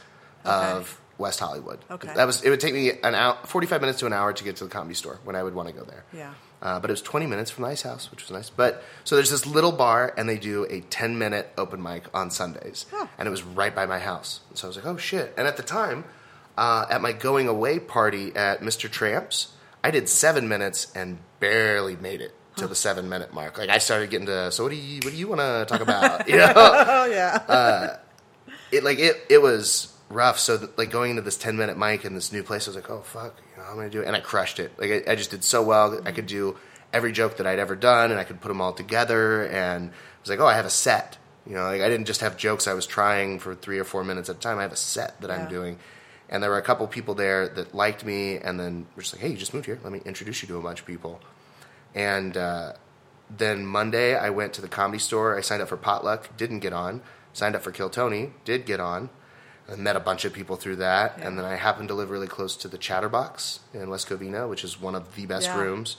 [0.45, 2.10] of west hollywood Okay.
[2.15, 4.56] that was it would take me an hour 45 minutes to an hour to get
[4.58, 6.34] to the comedy store when i would want to go there Yeah.
[6.62, 8.50] uh, but it was 20 minutes from the Ice House, which was nice.
[8.52, 12.30] But so there's this little bar, and they do a 10 minute open mic on
[12.30, 13.08] Sundays, Huh.
[13.17, 14.41] and it was right by my house.
[14.54, 15.34] So I was like, oh shit!
[15.38, 16.04] And at the time,
[16.58, 18.89] uh, at my going away party at Mr.
[18.89, 23.58] Tramp's, I did seven minutes and barely made it to the seven minute mark.
[23.58, 25.82] Like I started getting to, so what do you what do you want to talk
[25.82, 26.28] about?
[26.30, 27.97] You know, Oh yeah.
[28.71, 30.39] it like it it was rough.
[30.39, 32.76] So th- like going into this ten minute mic in this new place, I was
[32.76, 34.71] like, oh fuck, you know, I'm gonna do it, and I crushed it.
[34.78, 35.91] Like I, I just did so well.
[35.91, 36.58] that I could do
[36.93, 39.43] every joke that I'd ever done, and I could put them all together.
[39.47, 41.17] And I was like, oh, I have a set.
[41.47, 44.04] You know, like I didn't just have jokes I was trying for three or four
[44.04, 44.60] minutes at a time.
[44.60, 45.38] I have a set that Yeah.
[45.43, 45.80] I'm doing.
[46.30, 49.21] And there were a couple people there that liked me, and then were just like,
[49.21, 49.80] "Hey, you just moved here.
[49.84, 51.19] Let me introduce you to a bunch of people."
[51.93, 52.74] And uh,
[53.30, 55.38] then Monday, I went to the comedy store.
[55.38, 57.02] I signed up for Potluck, didn't get on.
[57.34, 59.10] Signed up for Kill Tony, did get on.
[59.69, 61.17] I met a bunch of people through that.
[61.21, 64.63] And then I happened to live really close to the Chatterbox in West Covina, which
[64.63, 65.58] is one of the best Yeah.
[65.60, 65.97] rooms.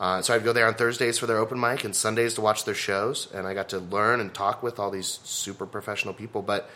[0.00, 2.64] Uh, so I'd go there on Thursdays for their open mic and Sundays to watch
[2.64, 3.28] their shows.
[3.32, 6.42] And I got to learn and talk with all these super professional people.
[6.42, 6.68] But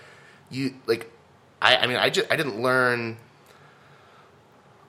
[0.51, 1.11] you, like,
[1.61, 3.17] I, I mean, I, just, I didn't learn.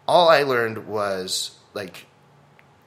[0.08, 2.06] All I learned was, like,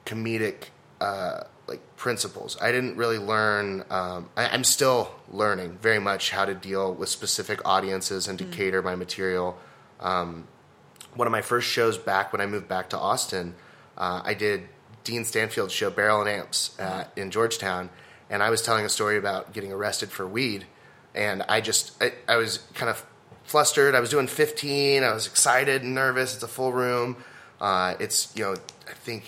[0.05, 2.57] comedic uh, like principles.
[2.61, 3.85] I didn't really learn.
[3.89, 8.45] Um, I, I'm still learning very much how to deal with specific audiences and to
[8.45, 9.57] cater my material.
[9.99, 10.47] Um,
[11.13, 13.55] one of my first shows back when I moved back to Austin,
[13.97, 14.63] uh, I did
[15.03, 17.89] Dean Stanfield's show Barrel and Amps at, in Georgetown,
[18.29, 20.65] and I was telling a story about getting arrested for weed,
[21.13, 23.05] and I just I, I was kind of
[23.43, 23.95] flustered.
[23.95, 25.03] I was doing 15.
[25.03, 26.33] I was excited and nervous.
[26.35, 27.17] It's a full room.
[27.59, 28.55] Uh, it's you know
[28.87, 29.25] I think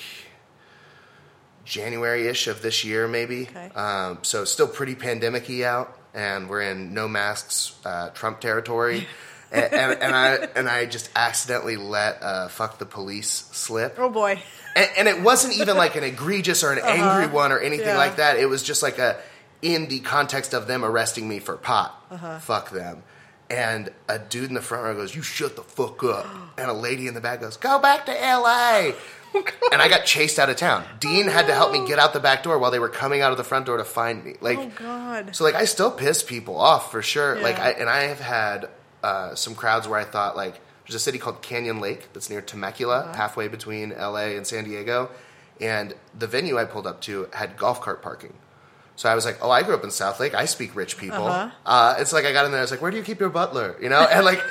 [1.65, 3.43] January-ish of this year, maybe.
[3.49, 3.69] Okay.
[3.75, 9.07] Um, so still pretty pandemic-y out, and we're in no masks uh, Trump territory.
[9.51, 13.95] and, and, and I and I just accidentally let uh, "fuck the police" slip.
[13.97, 14.41] Oh boy.
[14.75, 17.97] And, and it wasn't even like an egregious or an angry one or anything Yeah.
[17.97, 18.37] like that.
[18.37, 19.19] It was just like a
[19.61, 21.95] in the context of them arresting me for pot.
[22.11, 22.39] Uh-huh.
[22.39, 23.03] Fuck them.
[23.49, 26.25] And a dude in the front row goes, "You shut the fuck up,"
[26.57, 28.95] and a lady in the back goes, "Go back to L.A."
[29.71, 30.83] and I got chased out of town.
[30.99, 33.31] Dean had to help me get out the back door while they were coming out
[33.31, 34.35] of the front door to find me.
[34.41, 35.35] Like, Oh God.
[35.35, 37.39] so like I still piss people off for sure.
[37.39, 38.69] Like I and I have had
[39.03, 42.41] uh, some crowds where I thought like there's a city called Canyon Lake that's near
[42.41, 43.13] Temecula, Uh-huh.
[43.13, 45.09] halfway between LA and San Diego,
[45.61, 48.33] and the venue I pulled up to had golf cart parking.
[48.95, 50.35] So I was like, "Oh, I grew up in Southlake.
[50.35, 51.49] I speak rich people." Uh-huh.
[51.65, 52.59] uh it's like I got in there.
[52.59, 54.41] I was like, "Where do you keep your butler?" You know, and like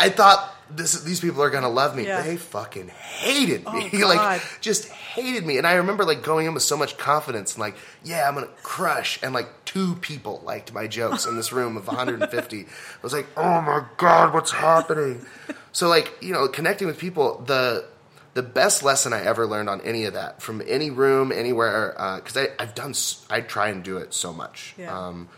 [0.00, 2.06] I thought this these people are gonna love me.
[2.06, 2.22] Yeah.
[2.22, 3.90] They fucking hated me.
[3.92, 5.58] Oh, like just hated me.
[5.58, 8.48] And I remember like going in with so much confidence and like, yeah, I'm gonna
[8.62, 9.18] crush.
[9.22, 12.60] And like two people liked my jokes in this room of 150.
[12.60, 12.66] I
[13.02, 15.24] was like, oh my god, what's happening?
[15.72, 17.86] So like, you know, connecting with people, the
[18.34, 22.36] the best lesson I ever learned on any of that from any room, anywhere, because
[22.36, 22.94] I I've done
[23.30, 24.74] I try and do it so much.
[24.76, 24.96] Yeah.
[24.96, 25.28] Um,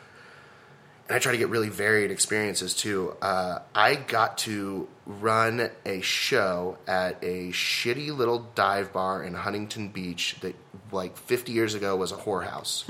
[1.09, 3.17] and I try to get really varied experiences too.
[3.23, 9.89] Uh, I got to run a show at a shitty little dive bar in Huntington
[9.89, 10.57] Beach that,
[10.91, 12.85] like, 50 years ago was a whorehouse,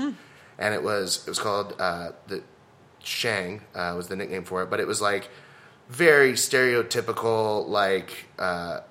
[0.57, 2.43] and it was it was called uh, the
[3.03, 5.29] Shang uh, was the nickname for it, but it was like
[5.89, 8.27] very stereotypical, like.
[8.37, 8.81] Uh,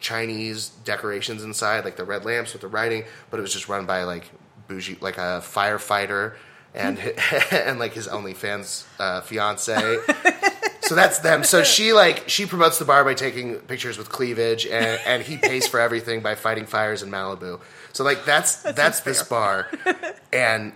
[0.00, 3.86] Chinese decorations inside, like the red lamps with the writing, but it was just run
[3.86, 4.30] by like
[4.68, 6.34] bougie, like a firefighter
[6.74, 6.98] and
[7.52, 9.98] and like his OnlyFans uh, fiance.
[10.80, 11.44] so that's them.
[11.44, 15.36] So she like she promotes the bar by taking pictures with cleavage, and, and he
[15.36, 17.60] pays for everything by fighting fires in Malibu.
[17.92, 19.68] So like that's that's, this bar,
[20.32, 20.72] and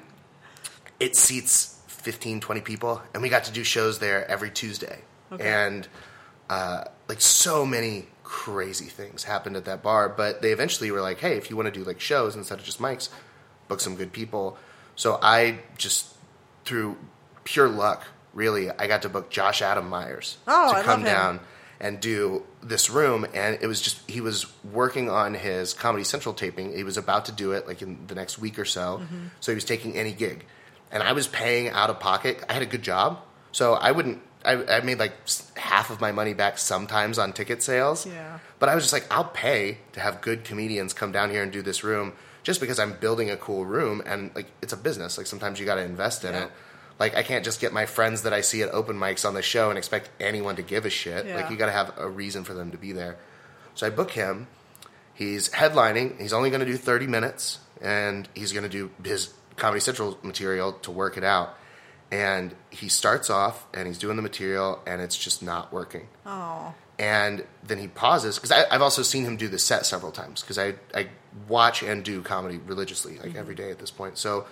[1.00, 5.02] it seats 15, 20 people, and we got to do shows there every Tuesday,
[5.38, 5.88] and
[6.48, 10.08] uh, like so many crazy things happened at that bar.
[10.08, 12.64] But they eventually were like, "Hey, if you want to do like shows instead of
[12.64, 13.08] just mics,
[13.66, 14.56] book some good people."
[14.98, 16.12] So I just
[16.64, 16.96] through
[17.44, 21.38] pure luck, really, I got to book Josh Adam Meyers Oh, to I come down
[21.80, 23.24] and do this room.
[23.32, 26.74] And it was just he was working on his comedy central taping.
[26.76, 28.98] He was about to do it like in the next week or so.
[29.00, 29.26] Mm-hmm.
[29.38, 30.44] so he was taking any gig.
[30.90, 32.42] And i was paying out of pocket.
[32.48, 33.20] I had a good job.
[33.52, 35.14] So i wouldn't i, I made like
[35.56, 38.04] half of my money back sometimes on ticket sales.
[38.04, 38.40] Yeah.
[38.58, 41.52] but i was just like i'll pay to have good comedians come down here and
[41.52, 42.14] do this room
[42.48, 45.66] just because i'm building a cool room and like it's a business like sometimes you
[45.66, 46.44] got to invest in Yeah.
[46.44, 46.50] it
[47.00, 49.42] like I can't just get my friends that I see at open mics on the
[49.42, 51.26] show and expect anyone to give a shit.
[51.26, 51.36] Yeah.
[51.36, 53.14] Like you got to have a reason for them to be there.
[53.76, 54.48] So I book him.
[55.14, 56.20] He's headlining.
[56.20, 60.18] He's only going to do 30 minutes and he's going to do his Comedy Central
[60.24, 61.56] material to work it out.
[62.10, 66.08] And he starts off and he's doing the material and it's just not working.
[66.26, 66.74] Oh.
[66.98, 70.58] And then he pauses because I've also seen him do the set several times because
[70.58, 71.08] I, I
[71.46, 74.18] watch and do comedy religiously like every day at this point.
[74.18, 74.46] So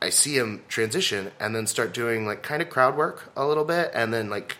[0.00, 3.64] I see him transition and then start doing like kind of crowd work a little
[3.64, 4.56] bit and then like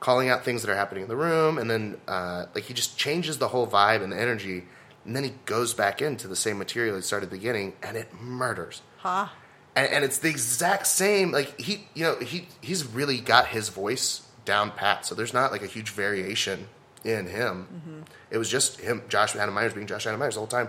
[0.00, 2.98] calling out things that are happening in the room and then uh, like he just
[2.98, 4.64] changes the whole vibe and the energy
[5.04, 7.96] and then he goes back into the same material he started at the beginning and
[7.96, 9.28] it murders Huh.
[9.76, 13.68] and, and it's the exact same like he you know he he's really got his
[13.68, 15.06] voice down pat.
[15.06, 16.68] So there's not like a huge variation
[17.04, 17.66] in him.
[17.72, 18.00] Mm-hmm.
[18.30, 20.68] It was just him josh adam meyers being josh adam meyers the whole time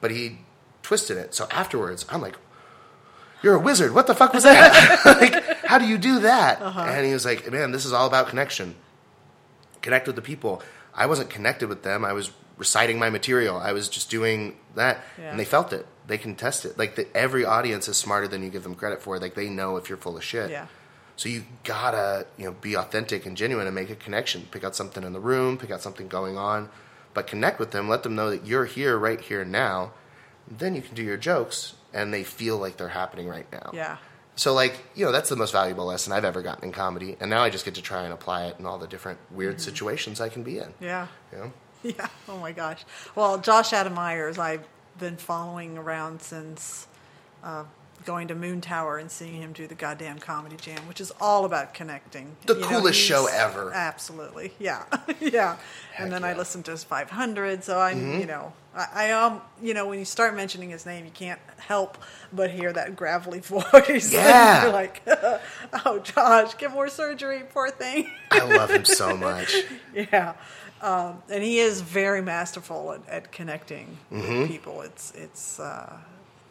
[0.00, 0.38] but he
[0.82, 1.34] twisted it.
[1.34, 2.36] So afterwards i'm like
[3.42, 3.92] you're a wizard.
[3.94, 5.00] What the fuck was that?
[5.20, 6.62] Like how do you do that?
[6.62, 6.80] Uh-huh.
[6.80, 8.74] And he was like man this is all about connection.
[9.82, 10.62] Connect with the people.
[10.94, 12.04] I wasn't connected with them.
[12.04, 13.56] I was reciting my material.
[13.58, 15.02] I was just doing that.
[15.18, 15.30] Yeah.
[15.30, 15.86] and they felt it.
[16.06, 16.78] They can test it.
[16.78, 19.18] Like the, every audience is smarter than you give them credit for.
[19.18, 20.50] Like they know if you're full of shit.
[20.50, 20.66] Yeah.
[21.16, 24.74] So you gotta you know be authentic and genuine and make a connection pick out
[24.74, 26.68] something in the room pick out something going on
[27.14, 29.92] but connect with them let them know that you're here right here now
[30.50, 33.96] then you can do your jokes and they feel like they're happening right now Yeah.
[34.34, 37.30] so like you know that's the most valuable lesson i've ever gotten in comedy and
[37.30, 40.20] now i just get to try and apply it in all the different weird situations
[40.20, 41.06] i can be in Yeah.
[41.32, 41.52] you know
[41.84, 42.08] Yeah.
[42.28, 42.82] Oh my gosh.
[43.14, 44.66] Well, Josh Adam Meyers, I've
[44.98, 46.86] been following around since
[47.42, 47.64] uh,
[48.04, 51.74] going to Moontower and seeing him do the goddamn comedy jam, which is all about
[51.74, 52.36] connecting.
[52.46, 53.72] The You coolest he's- show ever.
[53.72, 54.52] Absolutely.
[54.58, 54.84] Yeah.
[55.20, 55.56] yeah.
[55.98, 56.32] and then I yeah.
[56.32, 56.38] Mm-hmm.
[56.38, 57.64] listened to his 500.
[57.64, 61.04] So I'm, you know, I, I um, you know, when you start mentioning his name,
[61.04, 61.96] you can't help
[62.32, 64.12] but hear that gravelly voice.
[64.12, 64.64] Yeah.
[64.64, 65.02] You're like,
[65.86, 68.10] oh, Josh, get more surgery, poor thing.
[68.30, 69.54] i love him so much
[69.94, 70.34] Yeah,
[70.82, 74.40] um, and he is very masterful at, at connecting Mm-hmm.
[74.40, 74.82] with people.
[74.82, 75.96] It's it's uh,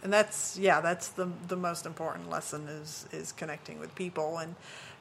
[0.03, 4.37] and that's yeah, that's the the most important lesson is is connecting with people.
[4.37, 4.55] And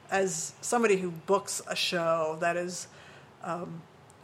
[0.09, 2.87] as somebody who books a show, that is
[3.43, 3.81] um,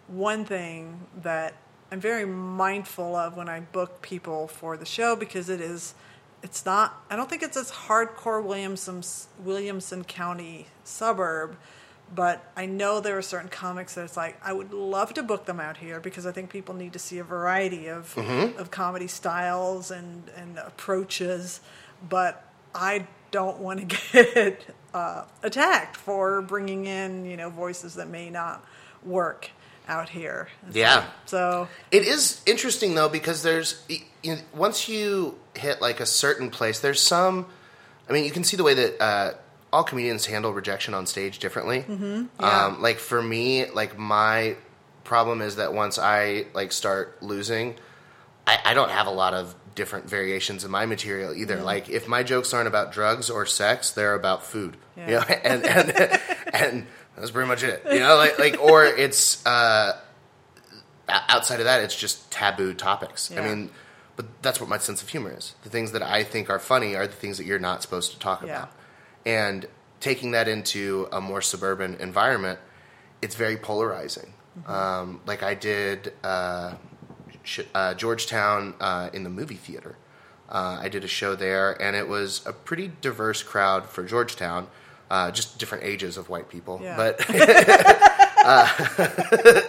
[0.07, 1.53] one thing that
[1.91, 5.93] I'm very mindful of when I book people for the show because it is.
[6.41, 7.03] It's not.
[7.09, 9.03] I don't think it's as hardcore Williamson
[9.43, 11.57] Williamson County suburb,
[12.13, 15.45] but I know there are certain comics that it's like I would love to book
[15.45, 19.07] them out here because I think people need to see a variety of of comedy
[19.07, 21.61] styles and and approaches,
[22.07, 28.07] but I don't want to get uh, attacked for bringing in you know voices that
[28.07, 28.65] may not
[29.03, 29.51] work
[29.87, 30.49] out here.
[30.71, 31.05] Yeah.
[31.25, 36.49] So It is interesting though because there's you know, once you hit like a certain
[36.49, 37.47] place, there's some.
[38.07, 39.33] I mean, you can see the way that uh,
[39.71, 41.81] all comedians handle rejection on stage differently.
[41.81, 42.25] Mm-hmm.
[42.39, 42.65] Yeah.
[42.65, 44.55] Um, like for me, like my
[45.03, 47.75] problem is that once I like start losing,
[48.47, 51.61] I, I don't have a lot of different variations in my material either.
[51.61, 54.75] Like if my jokes aren't about drugs or sex, they're about food.
[54.97, 55.09] You Yeah.
[55.19, 56.19] know, and and
[56.53, 57.83] and that's pretty much it.
[57.91, 59.45] You know, like like or it's.
[59.45, 59.99] Uh,
[61.07, 63.31] outside of that, it's just taboo topics.
[63.31, 63.41] Yeah.
[63.41, 63.71] I mean,
[64.15, 65.55] but that's what my sense of humor is.
[65.63, 68.19] The things that I think are funny are the things that you're not supposed to
[68.19, 68.71] talk about.
[69.25, 69.67] And
[69.99, 72.59] taking that into a more suburban environment,
[73.21, 74.33] it's very polarizing.
[74.59, 74.71] Mm-hmm.
[74.71, 76.75] Um, like I did uh,
[77.43, 79.95] sh- uh, Georgetown uh, in the movie theater.
[80.49, 84.67] Uh, I did a show there, and it was a pretty diverse crowd for Georgetown.
[85.11, 86.95] Uh, just different ages of white people, Yeah.
[86.95, 87.19] but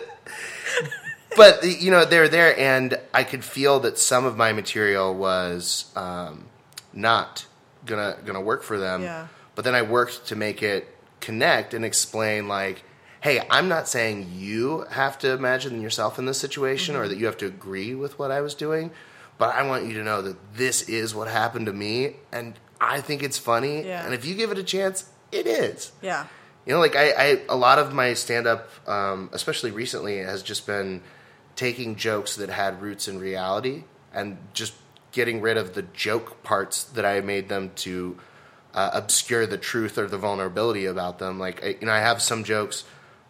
[1.36, 5.90] but you know they're there and i could feel that some of my material was
[5.96, 6.46] um,
[6.92, 7.46] not
[7.86, 9.26] gonna gonna work for them Yeah.
[9.60, 10.88] But then i worked to make it
[11.20, 12.82] connect and explain like
[13.20, 17.04] hey i'm not saying you have to imagine yourself in this situation Mm-hmm.
[17.04, 18.90] or that you have to agree with what i was doing
[19.36, 23.02] but i want you to know that this is what happened to me and i
[23.02, 24.02] think it's funny Yeah.
[24.06, 26.24] and if you give it a chance it is yeah,
[26.64, 30.42] you know, like I, I a lot of my stand up, um, especially recently, has
[30.42, 31.02] just been
[31.56, 34.74] taking jokes that had roots in reality and just
[35.12, 38.18] getting rid of the joke parts that I made them to
[38.74, 41.38] uh, obscure the truth or the vulnerability about them.
[41.38, 42.84] Like, I, you know, I have some jokes.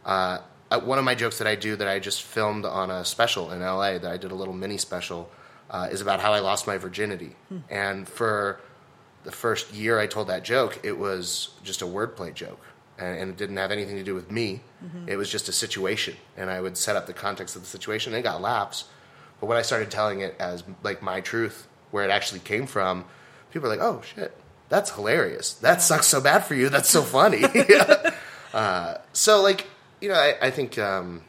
[0.04, 0.38] Uh,
[0.70, 3.50] uh, one of my jokes that I do that I just filmed on a special
[3.52, 5.30] in LA that I did a little mini special
[5.70, 7.36] uh, is about how I lost my virginity.
[7.68, 8.60] And for
[9.24, 12.60] the first year I told that joke, it was just a wordplay joke,
[12.98, 14.60] and, and it didn't have anything to do with me.
[15.06, 18.12] It was just a situation, and I would set up the context of the situation,
[18.14, 18.84] and it got laughs.
[19.40, 23.04] But when I started telling it as like my truth, where it actually came from,
[23.50, 24.34] people were like, "Oh shit,
[24.70, 25.52] that's hilarious.
[25.54, 26.70] That sucks so bad for you.
[26.70, 27.44] That's so funny."
[28.54, 29.66] uh, so like
[30.00, 30.78] you know, I, I think.
[30.78, 31.22] Um,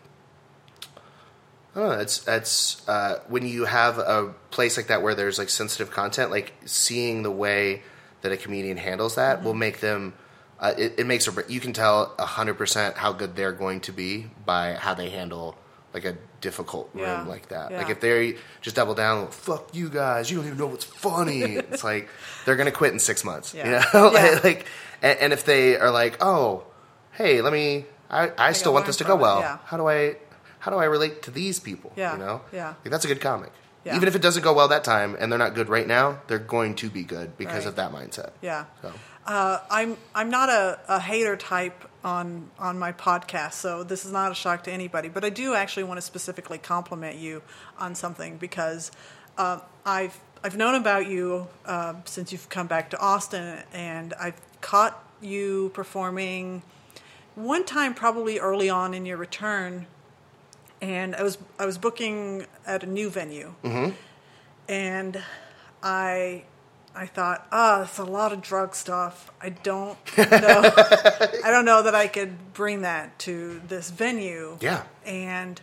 [1.75, 1.99] I don't know.
[1.99, 6.29] It's it's uh, when you have a place like that where there's like sensitive content,
[6.29, 7.81] like seeing the way
[8.21, 9.45] that a comedian handles that Mm-hmm.
[9.45, 10.13] will make them.
[10.59, 13.91] Uh, it, it makes a, you can tell hundred percent how good they're going to
[13.91, 15.55] be by how they handle
[15.93, 17.23] like a difficult room Yeah.
[17.23, 17.71] like that.
[17.71, 17.77] Yeah.
[17.79, 21.41] Like if they just double down, fuck you guys, you don't even know what's funny.
[21.55, 22.07] it's like
[22.45, 23.53] they're gonna quit in six months.
[23.53, 23.83] Yeah.
[23.93, 24.07] You know,
[24.43, 24.65] like
[25.01, 26.63] and, and if they are like, oh,
[27.11, 29.59] hey, let me, I, I still want this to go it, well.
[29.65, 30.15] How do I,
[30.59, 31.91] how do I relate to these people?
[31.95, 32.41] Yeah, You know?
[32.53, 32.75] yeah.
[32.83, 33.51] Like, that's a good comic.
[33.83, 33.95] Yeah.
[33.95, 36.37] Even if it doesn't go well that time and they're not good right now, they're
[36.37, 37.69] going to be good because Right.
[37.69, 38.29] of that mindset.
[38.41, 38.65] yeah.
[38.83, 38.93] So,
[39.25, 44.11] Uh, I'm I'm not a, a hater type on on my podcast, so this is
[44.11, 45.09] not a shock to anybody.
[45.09, 47.41] But I do actually want to specifically compliment you
[47.77, 48.91] on something because
[49.37, 54.39] uh, I've I've known about you uh, since you've come back to Austin, and I've
[54.61, 56.63] caught you performing
[57.35, 59.85] one time probably early on in your return,
[60.81, 63.53] and I was I was booking at a new venue,
[64.67, 65.23] and
[65.83, 66.43] I
[66.93, 69.31] I thought, ah, it's a lot of drug stuff.
[69.41, 70.27] I don't know.
[71.43, 74.57] I don't know that I could bring that to this venue.
[74.61, 74.83] Yeah.
[75.05, 75.61] And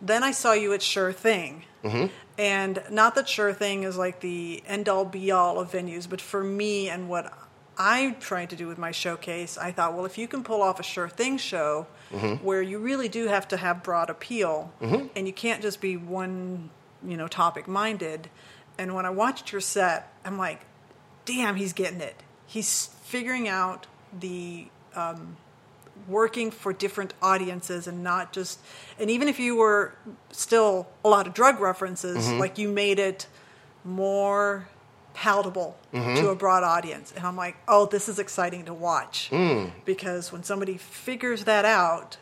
[0.00, 1.64] then I saw you at Sure Thing.
[1.82, 2.06] Mm-hmm.
[2.38, 6.20] And not that Sure Thing is like the end all be all of venues, but
[6.20, 7.32] for me and what
[7.78, 10.80] I'm trying to do with my showcase, I thought, well, if you can pull off
[10.80, 11.86] a Sure Thing show
[12.42, 16.70] where you really do have to have broad appeal and you can't just be one,
[17.06, 18.28] you know, topic minded.
[18.78, 20.60] And when I watched your set, I'm like,
[21.24, 22.22] damn, he's getting it.
[22.46, 23.86] He's figuring out
[24.18, 25.36] the um,
[26.08, 28.58] working for different audiences and not just.
[28.98, 29.94] And even if you were
[30.30, 32.38] still a lot of drug references, mm-hmm.
[32.38, 33.26] like you made it
[33.84, 34.68] more
[35.14, 36.14] palatable mm-hmm.
[36.16, 37.12] to a broad audience.
[37.16, 39.70] And I'm like, oh, this is exciting to watch mm.
[39.86, 42.18] because when somebody figures that out,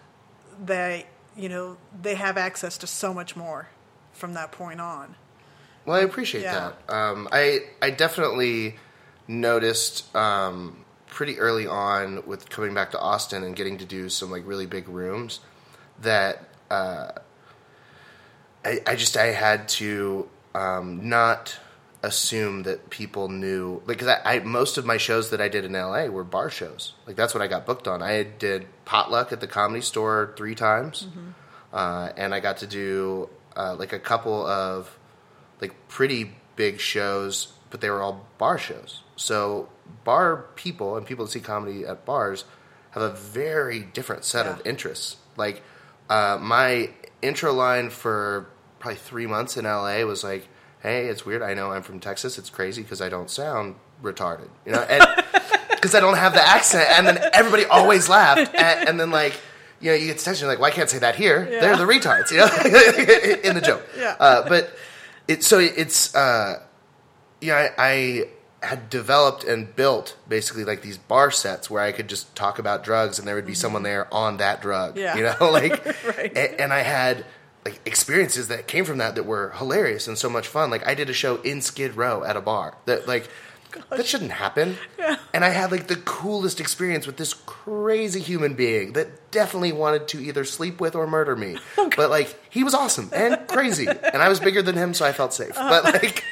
[0.65, 3.69] they, you know, they have access to so much more
[4.13, 5.17] from that point on.
[5.87, 6.73] Well, I appreciate Yeah.
[6.89, 6.95] that.
[6.95, 8.77] Um, I, I definitely
[9.29, 14.31] noticed, um, pretty early on with coming back to Austin and getting to do some
[14.33, 15.39] like really big rooms
[16.03, 17.13] that uh,
[18.65, 21.57] I, I just I had to um, not
[22.03, 25.65] assume that people knew like 'cause I, I most of my shows that I did
[25.65, 29.33] in LA were bar shows like that's what I got booked on I did potluck
[29.33, 31.07] at the comedy store three times
[31.73, 34.99] uh, and I got to do uh, like a couple of
[35.61, 39.69] like pretty big shows but they were all bar shows so
[40.05, 42.45] bar people and people that see comedy at bars
[42.93, 45.63] have a very different set of interests like
[46.09, 46.91] uh, my
[47.23, 48.47] intro line for
[48.79, 50.47] probably three months in LA was like,
[50.83, 51.43] "Hey, it's weird.
[51.43, 52.39] I know I'm from Texas.
[52.39, 55.03] It's crazy because I don't sound retarded, you know, and
[55.71, 59.35] because I don't have the accent." And then everybody always laughed, and, and then like.
[59.81, 61.47] You know, you get to text, you're like, "Well, I can't say that here.
[61.51, 61.61] Yeah.
[61.61, 62.47] They're the retards," you know,
[63.45, 63.87] in the joke.
[63.99, 64.17] Yeah.
[64.19, 64.75] Uh, but
[65.29, 66.61] it so it's uh,
[67.41, 67.85] yeah, I,
[68.63, 72.59] I had developed and built basically like these bar sets where I could just talk
[72.59, 74.97] about drugs and there would be someone there on that drug.
[74.97, 74.99] Mm-hmm.
[75.01, 75.17] Yeah.
[75.17, 75.85] You know, like,
[76.17, 76.33] Right.
[76.37, 77.25] a- and I had
[77.65, 80.71] like experiences that came from that that were hilarious and so much fun.
[80.71, 83.29] Like I did a show in Skid Row at a bar that like
[83.91, 84.77] that shouldn't happen.
[84.99, 85.17] Yeah.
[85.33, 90.09] And I had like the coolest experience with this crazy human being that definitely wanted
[90.09, 91.57] to either sleep with or murder me.
[91.97, 95.13] But like he was awesome and crazy, and I was bigger than him, so I
[95.13, 95.57] felt safe.
[95.57, 95.81] Uh-huh.
[95.83, 96.25] But like.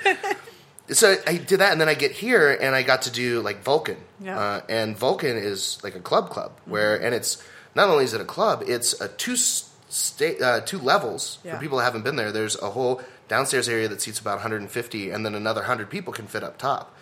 [0.89, 3.63] So I did that, and then I get here, and I got to do like
[3.63, 4.39] Vulcan, Yeah.
[4.39, 7.43] uh, and Vulcan is like a club club where, and it's
[7.75, 11.55] not only is it a club, it's a two state uh, two levels Yeah.
[11.55, 12.33] for people that haven't been there.
[12.33, 16.27] There's a whole downstairs area that seats about 150, and then another 100 people can
[16.27, 16.95] fit up top.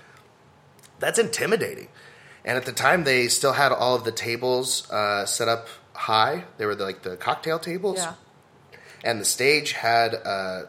[1.01, 1.89] That's intimidating.
[2.45, 6.45] And at the time, they still had all of the tables uh, set up high.
[6.57, 8.15] They were the, like the cocktail tables Yeah.
[9.05, 10.69] and the stage had a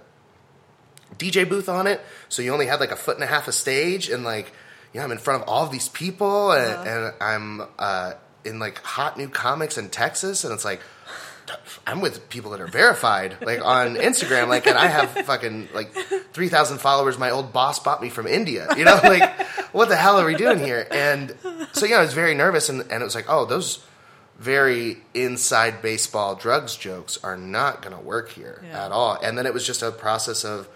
[1.18, 3.54] DJ booth on it, so you only had like a foot and a half of
[3.54, 4.52] stage, and like,
[4.94, 6.84] you know, I'm in front of all of these people, and, Uh-huh.
[6.90, 8.14] and I'm uh,
[8.44, 10.82] in like hot new comics in Texas, and it's like.
[11.86, 15.92] I'm with people that are verified, like on Instagram, like, and I have fucking like
[16.32, 17.18] three thousand followers.
[17.18, 20.36] My old boss bought me from India, you know, like, what the hell are we
[20.36, 20.88] doing here?
[20.92, 21.36] And
[21.74, 23.84] so, yeah, I was very nervous, and, and it was like, oh, those
[24.40, 28.86] very inside baseball drugs jokes are not going to work here Yeah.
[28.86, 29.18] at all.
[29.22, 30.68] And then it was just a process of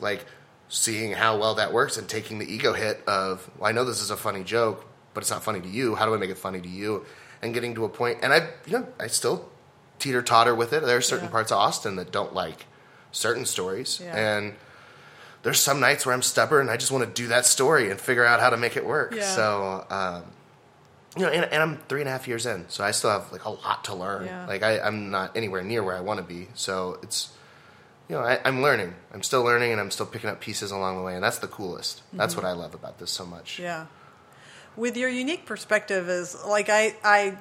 [0.00, 0.24] like
[0.68, 4.00] seeing how well that works and taking the ego hit of, well, I know this
[4.00, 5.94] is a funny joke, but it's not funny to you.
[5.94, 7.04] How do I make it funny to you?
[7.42, 9.50] And getting to a point, and I, you know, I still
[9.98, 10.82] teeter totter with it.
[10.86, 11.32] There are certain Yeah.
[11.32, 12.66] parts of Austin that don't like
[13.10, 14.16] certain stories, Yeah.
[14.16, 14.54] and
[15.42, 16.68] there's some nights where I'm stubborn.
[16.68, 19.14] I just want to do that story and figure out how to make it work.
[19.14, 19.34] Yeah.
[19.34, 20.22] So, um,
[21.16, 23.30] you know, and, and I'm three and a half years in, so I still have
[23.32, 24.26] like a lot to learn.
[24.26, 24.46] Yeah.
[24.46, 26.48] Like I, I'm not anywhere near where I want to be.
[26.54, 27.32] So it's,
[28.08, 28.94] you know, I, I'm learning.
[29.12, 31.48] I'm still learning, and I'm still picking up pieces along the way, and that's the
[31.48, 32.02] coolest.
[32.12, 33.54] That's what I love about this so much.
[33.54, 33.62] Mm-hmm.
[33.62, 33.86] Yeah.
[34.76, 37.36] With your unique perspective is like I I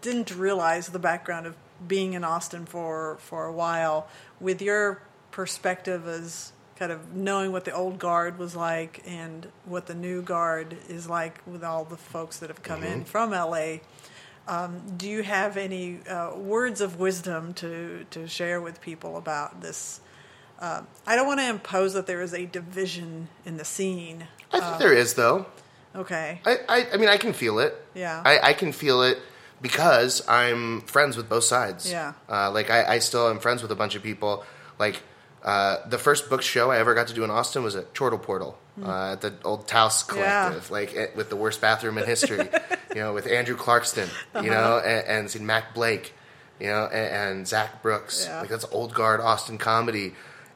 [0.00, 1.56] didn't realize the background of
[1.86, 4.06] being in Austin for for a while.
[4.38, 5.02] With your
[5.32, 10.22] perspective as kind of knowing what the old guard was like and what the new
[10.22, 13.78] guard is like with all the folks that have come in from LA.
[14.48, 19.60] Um, do you have any uh, words of wisdom to, to share with people about
[19.60, 20.00] this?
[20.58, 24.28] Uh, I don't want to impose that there is a division in the scene.
[24.52, 25.46] I think there is though.
[25.94, 26.40] Okay.
[26.44, 27.74] I, I, I mean, I can feel it.
[27.94, 28.22] Yeah.
[28.24, 29.18] I, I can feel it
[29.60, 31.90] because I'm friends with both sides.
[31.90, 32.12] Yeah.
[32.28, 34.44] Uh, like I, I still am friends with a bunch of people.
[34.78, 35.02] Like
[35.46, 38.18] uh, the first book show I ever got to do in Austin was at Chortle
[38.18, 40.18] Portal uh, at the old Taos Hmm.
[40.18, 40.48] Yeah.
[40.48, 42.48] Collective, like eh, with the worst bathroom in history.
[42.90, 44.08] you know, with Andrew Clarkston.
[44.34, 44.40] Uh-huh.
[44.44, 46.12] You know, and, and seen Mac Blake.
[46.58, 48.26] You know, and, and Zach Brooks.
[48.26, 48.40] Yeah.
[48.40, 50.14] Like that's old guard Austin comedy.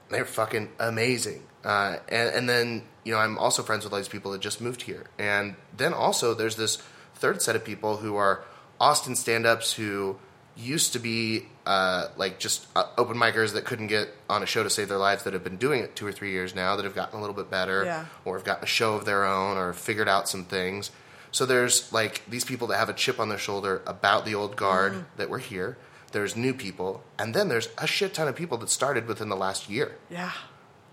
[0.08, 1.44] They're fucking amazing.
[1.64, 4.60] Uh, and, and then, you know, I'm also friends with all these people that just
[4.60, 5.06] moved here.
[5.18, 6.78] And then also there's this
[7.14, 8.42] third set of people who are
[8.80, 10.18] Austin stand-ups who
[10.56, 14.62] used to be uh, like just uh, open micers that couldn't get on a show
[14.62, 16.84] to save their lives that have been doing it two or three years now that
[16.84, 18.06] have gotten a little bit better Yeah.
[18.24, 20.90] or have gotten a show of their own or figured out some things.
[21.32, 24.56] So there's like these people that have a chip on their shoulder about the old
[24.56, 25.76] guard that were here.
[26.12, 29.36] There's new people, and then there's a shit ton of people that started within the
[29.36, 29.94] last year.
[30.10, 30.32] Yeah.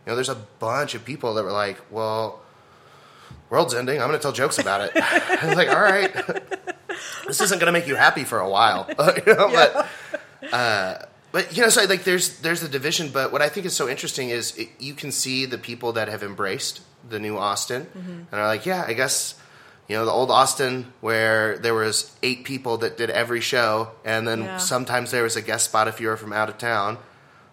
[0.06, 2.40] You know, there's a bunch of people that were like, "Well,
[3.50, 4.00] world's ending.
[4.00, 6.14] I'm going to tell jokes about it." I was like, "All right,
[7.28, 8.86] this isn't going to make you happy for a while,"
[9.26, 9.50] you know.
[9.52, 9.88] But,
[10.52, 10.96] uh,
[11.32, 13.10] but you know, so like, there's there's the division.
[13.10, 16.08] But what I think is so interesting is it, you can see the people that
[16.08, 19.36] have embraced the new Austin and are like, "Yeah, I guess."
[19.90, 24.28] You know, the old Austin where there was eight people that did every show, and
[24.28, 24.58] then Yeah.
[24.58, 26.98] sometimes there was a guest spot if you were from out of town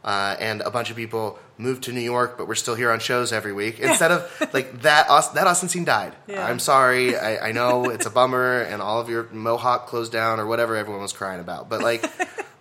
[0.03, 2.99] uh, and a bunch of people moved to New York, but we're still here on
[2.99, 3.79] shows every week.
[3.79, 6.13] Instead of like that, Aus- that Austin scene died.
[6.27, 6.45] Yeah.
[6.45, 7.17] I'm sorry.
[7.17, 10.75] I, I know it's a bummer, and all of your Mohawk closed down or whatever
[10.75, 11.69] everyone was crying about.
[11.69, 12.05] But like,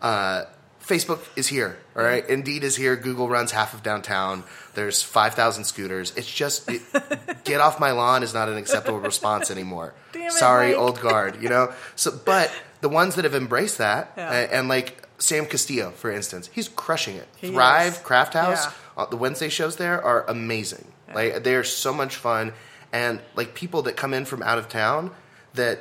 [0.03, 0.45] uh,
[0.83, 1.77] Facebook is here.
[1.95, 2.95] All right, Indeed is here.
[2.97, 4.43] Google runs half of downtown.
[4.75, 6.13] There's five thousand scooters.
[6.17, 6.81] It's just it,
[7.45, 9.93] get off my lawn is not an acceptable response anymore.
[10.11, 10.77] Damn it, sorry, Mike.
[10.77, 11.41] old guard.
[11.41, 11.73] You know.
[11.95, 12.51] So, but
[12.81, 14.31] the ones that have embraced that, Yeah.
[14.31, 17.27] and, and like Sam Castillo, for instance, he's crushing it.
[17.37, 17.99] He Thrive is.
[17.99, 20.85] Craft House, uh, the Wednesday shows there are amazing.
[21.13, 22.51] Like they're so much fun,
[22.91, 25.11] and like people that come in from out of town
[25.55, 25.79] that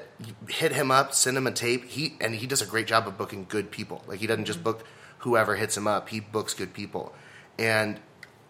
[0.48, 1.84] hit him up, send him a tape.
[1.86, 4.02] He and he does a great job of booking good people.
[4.06, 4.46] Like he doesn't Mm-hmm.
[4.52, 4.84] just book
[5.18, 6.08] whoever hits him up.
[6.08, 7.14] He books good people,
[7.58, 7.98] and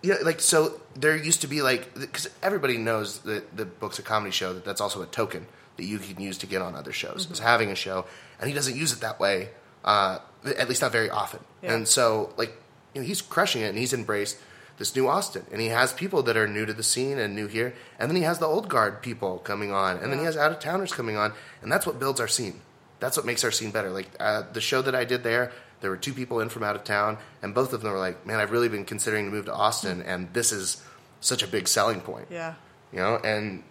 [0.02, 4.02] yeah, like so there used to be like because everybody knows that the books a
[4.02, 5.46] comedy show that that's also a token
[5.76, 7.32] that you can use to get on other shows Mm-hmm.
[7.34, 8.04] is having a show,
[8.40, 9.50] and he doesn't use it that way.
[9.84, 11.40] Uh, at least not very often.
[11.62, 11.74] Yeah.
[11.74, 12.52] And so like
[12.94, 14.38] you know, he's crushing it, and he's embraced
[14.78, 17.46] this new Austin, and he has people that are new to the scene and new
[17.46, 20.36] here, and then he has the old guard people coming on, and then he has
[20.36, 22.60] out of towners coming on, and that's what builds our scene.
[23.00, 23.90] That's what makes our scene better.
[23.90, 26.76] Like uh, the show that I did there, there were two people in from out
[26.76, 29.46] of town, and both of them were like, "Man, I've really been considering to move
[29.46, 30.82] to Austin, and this is
[31.20, 32.54] such a big selling point." Yeah.
[32.92, 33.16] you know?
[33.16, 33.62] And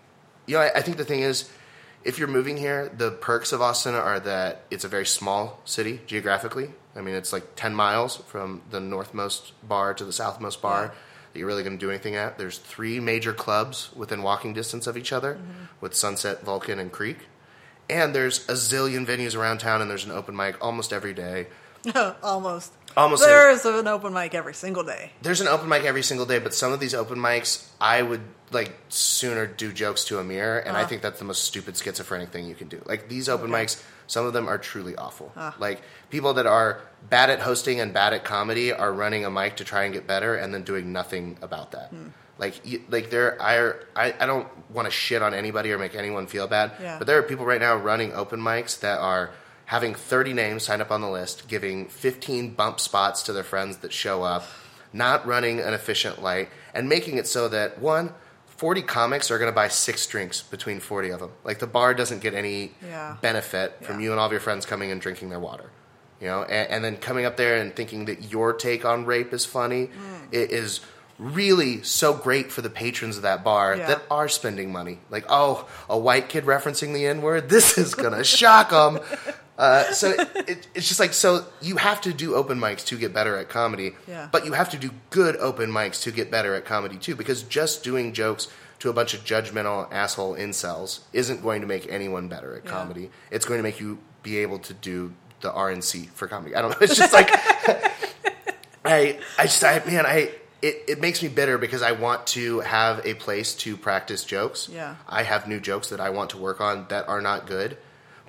[0.45, 1.49] you know I, I think the thing is
[2.04, 6.02] if you're moving here the perks of austin are that it's a very small city
[6.08, 10.94] geographically i mean it's like 10 miles from the northmost bar to the southmost bar
[11.32, 12.38] that you're really going to do anything at.
[12.38, 15.66] There's three major clubs within walking distance of each other mm-hmm.
[15.80, 17.20] with sunset vulcan and creek.
[17.89, 21.48] And there's a zillion venues around town and there's an open mic almost every day.
[22.22, 22.74] Almost.
[22.96, 25.14] Almost There every- an open mic every single day.
[25.24, 28.22] there's an open mic every single day, but some of these open mics, I would
[28.52, 30.89] like sooner do jokes to a mirror, and I uh-huh.
[30.89, 32.84] think that's the most stupid schizophrenic thing you can do.
[32.86, 33.82] Like these open mics,
[34.12, 35.32] some of them are truly awful.
[35.38, 35.55] Ah.
[35.57, 39.55] Like people that are bad at hosting and bad at comedy are running a mic
[39.57, 41.89] to try and get better, and then doing nothing about that.
[41.91, 42.07] Hmm.
[42.38, 45.95] Like, you, like there, I, I, I don't want to shit on anybody or make
[45.95, 46.97] anyone feel bad, Yeah.
[46.97, 49.30] but there are people right now running open mics that are
[49.66, 53.78] having 30 names signed up on the list, giving 15 bump spots to their friends
[53.78, 54.43] that show up,
[54.91, 58.12] not running an efficient light, and making it so that one,
[58.62, 61.32] 40 comics are going to buy six drinks between 40 of them.
[61.43, 63.18] Like the bar doesn't get any Yeah.
[63.20, 64.03] benefit from Yeah.
[64.03, 65.72] you and all of your friends coming and drinking their water.
[66.20, 69.34] You know, and, and then coming up there and thinking that your take on rape
[69.34, 70.28] is funny Mm.
[70.32, 70.82] it is
[71.18, 73.88] really so great for the patrons of that bar Yeah.
[73.88, 74.99] that are spending money.
[75.09, 78.99] Like, oh, a white kid referencing the N word, this is gonna shock them.
[79.62, 82.97] Uh, so it, it, it's just like so you have to do open mics to
[82.97, 84.28] get better at comedy, Yeah.
[84.32, 87.16] but you have to do good open mics to get better at comedy too.
[87.16, 88.47] Because just doing jokes
[88.80, 92.72] to a bunch of judgmental asshole incels isn't going to make anyone better at Yeah.
[92.72, 93.12] comedy.
[93.30, 96.55] It's going to make you be able to do the RNC for comedy.
[96.55, 96.78] I don't know.
[96.82, 97.30] It's just like
[98.84, 100.32] I, I just, I, man, I,
[100.62, 104.68] it, it makes me bitter because I want to have a place to practice jokes.
[104.70, 104.95] Yeah.
[105.07, 107.78] I have new jokes that I want to work on that are not good.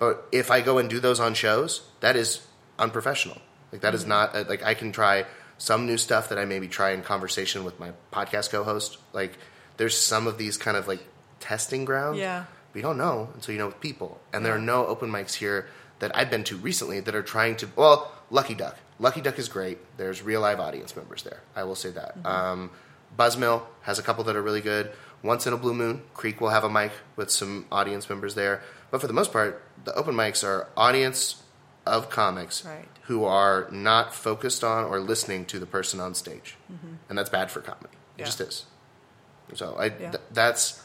[0.03, 2.45] But if I go and do those on shows, that is
[2.77, 3.39] unprofessional.
[3.71, 3.95] Like, that Mm-hmm.
[3.95, 5.27] is not, uh, like, I can try
[5.59, 8.99] some new stuff that I maybe try in conversation with my podcast co host.
[9.13, 9.39] Like,
[9.77, 11.05] there's some of these kind of like
[11.39, 12.19] testing grounds.
[12.19, 12.47] Yeah.
[12.73, 14.21] But you don't know until you know with people.
[14.33, 15.69] And there are no open mics here
[16.01, 17.69] that I've been to recently that are trying to.
[17.77, 18.77] Well, Lucky Duck.
[18.99, 19.79] Lucky Duck is great.
[19.99, 21.43] There's real live audience members there.
[21.55, 22.19] I will say that.
[22.19, 22.27] Mm-hmm.
[22.27, 22.71] Um,
[23.17, 24.91] Buzzmill has a couple that are really good.
[25.23, 28.63] Once in a blue moon, Creek will have a mic with some audience members there.
[28.91, 31.43] But for the most part, the open mics are audience
[31.87, 32.87] of comics Right.
[33.03, 36.57] who are not focused on or listening to the person on stage,
[37.09, 37.87] and that's bad for comedy.
[37.87, 38.21] It Mm-hmm.
[38.21, 38.25] Yeah.
[38.27, 38.65] just is.
[39.55, 40.11] So I Yeah.
[40.13, 40.81] th- that's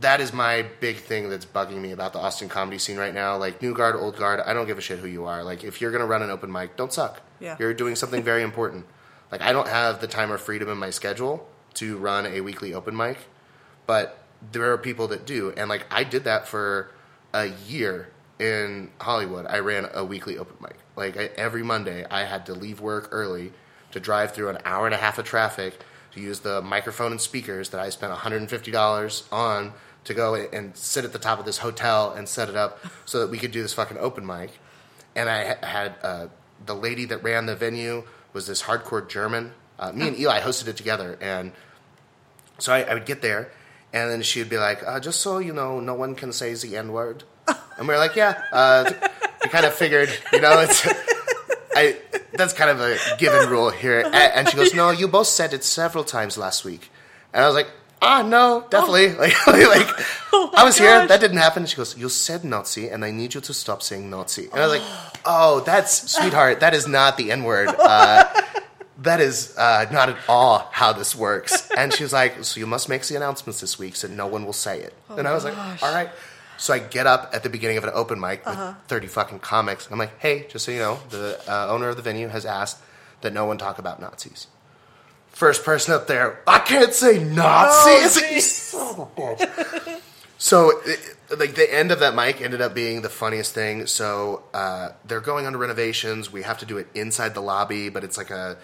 [0.00, 3.36] that is my big thing that's bugging me about the Austin comedy scene right now.
[3.36, 5.42] Like new guard, old guard, I don't give a shit who you are.
[5.42, 7.20] Like if you're gonna run an open mic, don't suck.
[7.40, 7.56] Yeah.
[7.58, 8.86] You're doing something very important.
[9.32, 12.72] Like I don't have the time or freedom in my schedule to run a weekly
[12.72, 13.18] open mic,
[13.86, 14.18] but
[14.52, 15.52] there are people that do.
[15.56, 16.90] And like I did that for
[17.32, 18.08] a year
[18.38, 19.46] in Hollywood.
[19.46, 20.76] I ran a weekly open mic.
[20.96, 23.52] Like I, every Monday, I had to leave work early
[23.92, 25.78] to drive through an hour and a half of traffic
[26.12, 29.72] to use the microphone and speakers that I spent $150 on
[30.04, 33.20] to go and sit at the top of this hotel and set it up so
[33.20, 34.50] that we could do this fucking open mic.
[35.14, 36.26] And I had uh,
[36.64, 39.52] the lady that ran the venue was this hardcore German.
[39.78, 41.52] Uh, me and Eli hosted it together, and
[42.58, 43.50] so I, I would get there,
[43.92, 46.54] and then she would be like, uh, "Just so you know, no one can say
[46.54, 47.24] the N word."
[47.78, 48.92] And we are like, "Yeah." Uh,
[49.42, 50.86] we kind of figured, you know, it's
[51.74, 51.96] I.
[52.34, 54.04] That's kind of a given rule here.
[54.12, 56.90] And she goes, "No, you both said it several times last week,"
[57.32, 57.68] and I was like.
[58.02, 59.08] Ah no, definitely.
[59.18, 59.88] Like, like
[60.32, 61.06] Oh I was here.
[61.06, 61.66] That didn't happen.
[61.66, 64.66] She goes, "You said Nazi, and I need you to stop saying Nazi." And I
[64.66, 64.88] was like,
[65.26, 66.60] "Oh, that's sweetheart.
[66.60, 68.24] That is not the N word." Uh,
[69.00, 71.68] that is uh, not at all how this works.
[71.76, 74.52] And she's like, so you must make the announcements this week so no one will
[74.52, 74.92] say it.
[75.08, 75.56] and I was gosh.
[75.56, 76.10] like, all right.
[76.58, 79.86] So I get up at the beginning of an open mic with 30 fucking comics.
[79.86, 82.44] And I'm like, hey, just so you know, the uh, owner of the venue has
[82.44, 82.78] asked
[83.22, 84.46] that no one talk about Nazis.
[85.28, 88.18] First person up there, I can't say Nazis.
[88.22, 90.00] Oh, You son of a bitch.
[90.36, 93.86] So, it, like the end of that mic ended up being the funniest thing.
[93.86, 96.30] So uh, they're going under renovations.
[96.32, 98.58] We have to do it inside the lobby, but it's like a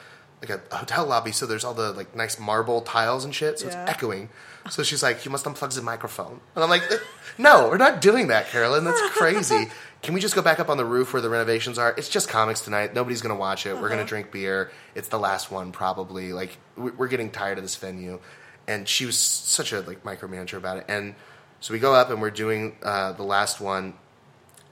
[0.49, 1.33] like a hotel lobby.
[1.33, 3.59] So there's all the like nice marble tiles and shit.
[3.59, 3.83] So Yeah.
[3.83, 4.29] it's echoing.
[4.71, 6.83] So she's like, "You must unplug the microphone," and I'm like,
[7.39, 8.85] "No, we're not doing that, Carolyn.
[8.85, 9.71] That's crazy.
[10.03, 11.95] Can we just go back up on the roof where the renovations are?
[11.97, 12.93] It's just comics tonight.
[12.95, 13.77] Nobody's gonna watch it.
[13.81, 14.71] We're gonna drink beer.
[14.97, 16.33] It's the last one, probably.
[16.33, 18.19] Like we- we're getting tired of this venue."
[18.69, 20.87] And she was such a like micromanager about it.
[20.89, 21.15] And
[21.61, 23.95] so we go up and we're doing uh, the last one,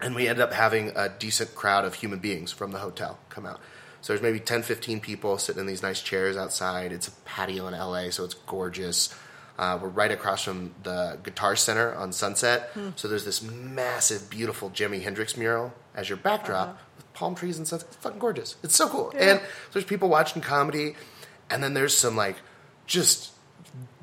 [0.01, 3.47] and we ended up having a decent crowd of human beings from the hotel come
[3.47, 3.61] out.
[4.05, 6.93] So there's maybe 10, 15 people sitting in these nice chairs outside.
[6.93, 9.15] It's a patio in LA, so it's gorgeous.
[9.59, 12.71] Uh, we're right across from the Guitar Center on Sunset.
[12.97, 17.67] So there's this massive, beautiful Jimi Hendrix mural as your backdrop with palm trees and
[17.67, 17.89] sunset.
[17.89, 18.57] It's fucking gorgeous.
[18.63, 19.11] It's so cool.
[19.19, 19.41] And
[19.73, 20.97] there's people watching comedy,
[21.49, 22.37] and then there's some like
[22.87, 23.33] just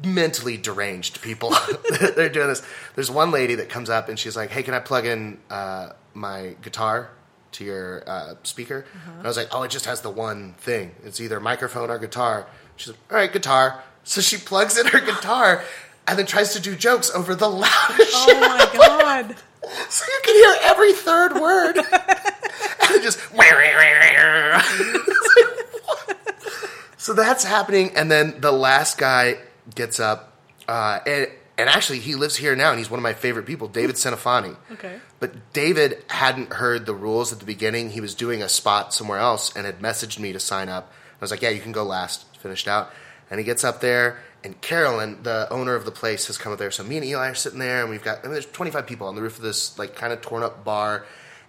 [0.03, 1.55] mentally deranged people
[2.15, 4.79] they're doing this there's one lady that comes up and she's like hey can i
[4.79, 7.11] plug in uh, my guitar
[7.53, 8.85] to your uh, speaker.
[9.17, 10.91] And i was like oh it just has the one thing.
[11.03, 12.47] It's either microphone or guitar.
[12.75, 13.83] She's like all right guitar.
[14.03, 15.63] So she plugs in her guitar
[16.07, 19.35] and then tries to do jokes over the loudest Oh my god.
[19.89, 21.77] so you can hear every third word.
[22.93, 23.21] And just
[26.97, 27.91] so that's happening.
[27.95, 29.35] And then the last guy
[29.73, 30.37] gets up
[30.67, 31.27] uh, and,
[31.61, 34.09] and actually he lives here now and he's one of my favorite people david hmm.
[34.09, 34.99] senafani Okay.
[35.19, 37.91] but david hadn't heard the rules at the beginning.
[37.91, 40.91] He was doing a spot somewhere else and had messaged me to sign up.
[40.91, 42.25] I was like yeah you can go last.
[42.37, 42.91] Finished out.
[43.29, 46.59] And he gets up there and carolyn the owner of the place has come up
[46.59, 46.71] there.
[46.71, 49.07] So me and eli are sitting there and we've got I mean, there's 25 people
[49.07, 51.05] on the roof of this like kind of torn up bar.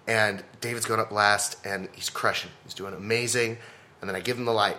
[0.06, 2.50] And david's going up last and he's crushing.
[2.64, 3.58] He's doing amazing.
[4.00, 4.78] And then i give him the light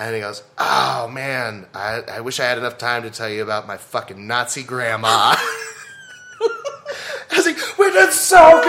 [0.00, 3.42] and he goes, "Oh man, I, I wish I had enough time to tell you
[3.42, 8.60] about my fucking Nazi grandma." I was like, "We did so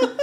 [0.00, 0.20] good."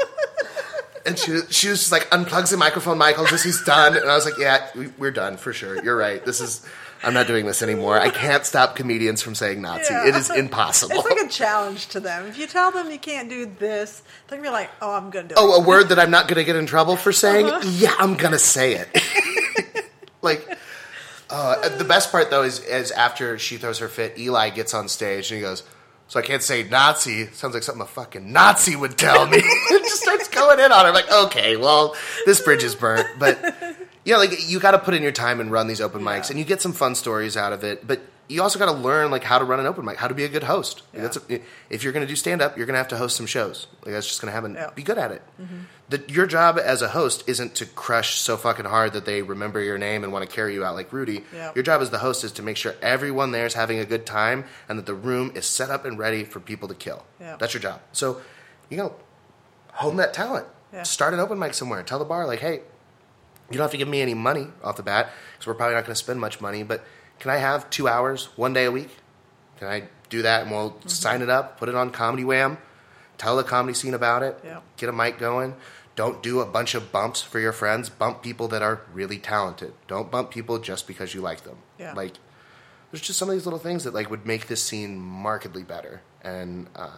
[1.08, 3.98] and she she was just like unplugs the microphone, Michael, just he's done.
[3.98, 5.84] And I was like, "Yeah, we, we're done for sure.
[5.84, 6.24] You're right.
[6.24, 6.66] This is."
[7.06, 8.00] I'm not doing this anymore.
[8.00, 9.94] I can't stop comedians from saying Nazi.
[9.94, 10.08] Yeah.
[10.08, 10.96] It is impossible.
[10.96, 12.28] It's like a challenge to them.
[12.28, 15.28] If you tell them you can't do this, they're gonna be like, "Oh, I'm gonna
[15.28, 15.38] do it.
[15.38, 17.48] oh, it." a word that I'm not going to get in trouble for saying?
[17.48, 17.70] Uh-huh.
[17.74, 18.88] Yeah, I'm going to say it.
[20.24, 20.58] like,
[21.30, 24.88] uh, the best part though is, is after she throws her fit, Eli gets on
[24.88, 25.64] stage and he goes,
[26.08, 27.28] "So I can't say Nazi.
[27.28, 29.38] Sounds like something a fucking Nazi would tell me."
[29.72, 30.92] and just starts going in on her.
[30.92, 31.96] like, okay, well,
[32.26, 33.40] this bridge is burnt, but
[34.06, 36.32] yeah, like you got to put in your time and run these open mics, Yeah.
[36.32, 38.02] and you get some fun stories out of it, but.
[38.30, 40.24] You also got to learn like how to run an open mic, how to be
[40.24, 40.82] a good host.
[40.94, 41.02] Yeah.
[41.02, 43.18] that's a, if you're going to do stand up, you're going to have to host
[43.18, 43.68] some shows.
[43.84, 44.54] Like that's just going to happen.
[44.56, 44.70] Yeah.
[44.74, 45.22] Be good at it.
[45.40, 45.56] Mm-hmm.
[45.90, 49.60] The, your job as a host isn't to crush so fucking hard that they remember
[49.62, 51.26] your name and want to carry you out like Rudy.
[51.36, 51.52] Yeah.
[51.54, 54.06] Your job as the host is to make sure everyone there is having a good
[54.06, 57.04] time and that the room is set up and ready for people to kill.
[57.20, 57.36] Yeah.
[57.38, 57.82] That's your job.
[57.92, 58.22] So,
[58.70, 58.96] you know,
[59.74, 60.48] hone that talent.
[60.84, 61.84] Start an open mic somewhere.
[61.84, 62.62] Tell the bar like, hey,
[63.50, 65.82] you don't have to give me any money off the bat because we're probably not
[65.86, 66.64] going to spend much money.
[66.64, 66.84] But
[67.20, 68.90] can I have two hours, one day a week?
[69.60, 70.44] Can I do that?
[70.44, 70.90] And we'll Mm-hmm.
[70.90, 72.58] sign it up, put it on Comedy Wham,
[73.18, 74.62] tell the comedy scene about it, Yeah.
[74.78, 75.56] get a mic going.
[75.96, 77.88] Don't do a bunch of bumps for your friends.
[77.88, 79.74] Bump people that are really talented.
[79.88, 81.58] Don't bump people just because you like them.
[81.78, 81.94] Yeah.
[81.94, 82.14] Like,
[82.92, 86.02] there's just some of these little things that like would make this scene markedly better.
[86.24, 86.90] And uh,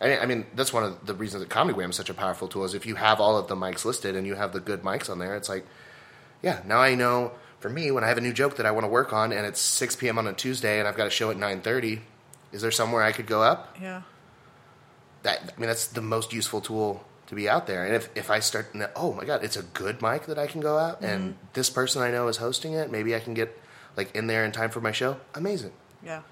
[0.00, 2.14] I mean, I mean, that's one of the reasons that Comedy Wham is such a
[2.14, 2.64] powerful tool.
[2.64, 5.10] Is if you have all of the mics listed and you have the good mics
[5.10, 5.66] on there, it's like,
[6.42, 7.32] yeah, now I know.
[7.58, 9.44] For me, when I have a new joke that I want to work on, and
[9.44, 10.16] it's 6 p.m.
[10.16, 12.00] on a Tuesday, and I've got a show at 9:30,
[12.52, 13.76] is there somewhere I could go up?
[13.82, 14.02] Yeah.
[15.24, 17.84] That I mean, that's the most useful tool to be out there.
[17.84, 20.60] And if if I start, oh my god, it's a good mic that I can
[20.60, 21.46] go out, and mm-hmm.
[21.54, 22.92] this person I know is hosting it.
[22.92, 23.60] Maybe I can get
[23.96, 25.16] like in there in time for my show.
[25.34, 25.72] Amazing.
[26.04, 26.22] Yeah.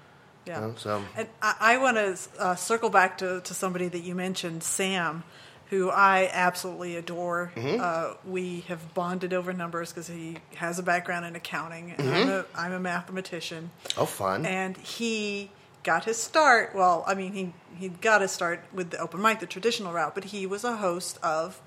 [0.47, 0.61] Yeah.
[0.61, 3.99] You know, so And I, I want to uh, circle back to, to somebody that
[3.99, 5.23] you mentioned, Sam,
[5.69, 7.51] who I absolutely adore.
[7.55, 7.81] Mm-hmm.
[7.81, 12.29] Uh, we have bonded over numbers because he has a background in accounting, and I'm,
[12.29, 13.71] a, I'm a mathematician.
[13.97, 14.45] oh fun.
[14.45, 15.51] And he
[15.83, 16.73] got his start.
[16.73, 20.15] Well, I mean, he he got his start with the open mic, the traditional route,
[20.15, 21.61] but he was a host of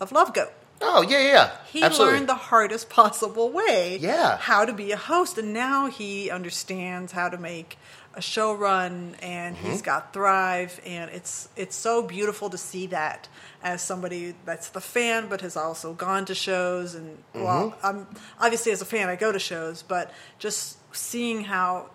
[0.00, 0.52] of Love Goat.
[0.82, 1.50] oh yeah, yeah, yeah.
[1.72, 2.14] He Absolutely.
[2.16, 4.36] learned the hardest possible way Yeah.
[4.38, 7.78] how to be a host, and now he understands how to make
[8.16, 9.70] a show run, and Mm-hmm.
[9.70, 13.28] he's got Thrive, and it's it's so beautiful to see that
[13.62, 17.86] as somebody that's the fan, but has also gone to shows, and well, Mm-hmm.
[17.86, 18.06] I'm
[18.40, 21.90] obviously as a fan, I go to shows, but just seeing how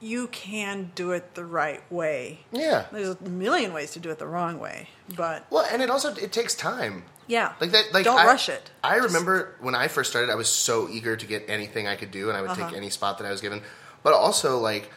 [0.00, 2.40] you can do it the right way.
[2.52, 2.86] Yeah.
[2.92, 6.14] There's a million ways to do it the wrong way, but Well, and it also
[6.14, 7.04] it takes time.
[7.26, 7.92] yeah, Like that.
[7.94, 8.70] Like don't I, rush it.
[8.84, 11.96] I Just- remember when I first started, I was so eager to get anything I
[11.96, 12.68] could do, and I would Uh-huh.
[12.68, 13.62] take any spot that I was given.
[14.02, 14.90] But also, like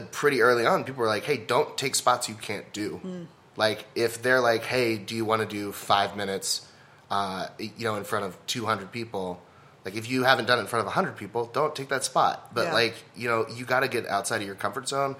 [0.00, 3.22] pretty early on, people were like, "Hey, don't take spots you can't do." Hmm.
[3.56, 6.66] Like if they're like, "Hey, do you want to do five minutes?"
[7.10, 9.40] Uh, you know, in front of two hundred people.
[9.84, 12.52] Like if you haven't done it in front of hundred people, don't take that spot.
[12.52, 12.72] But Yeah.
[12.72, 15.14] like you know, you got to get outside of your comfort zone.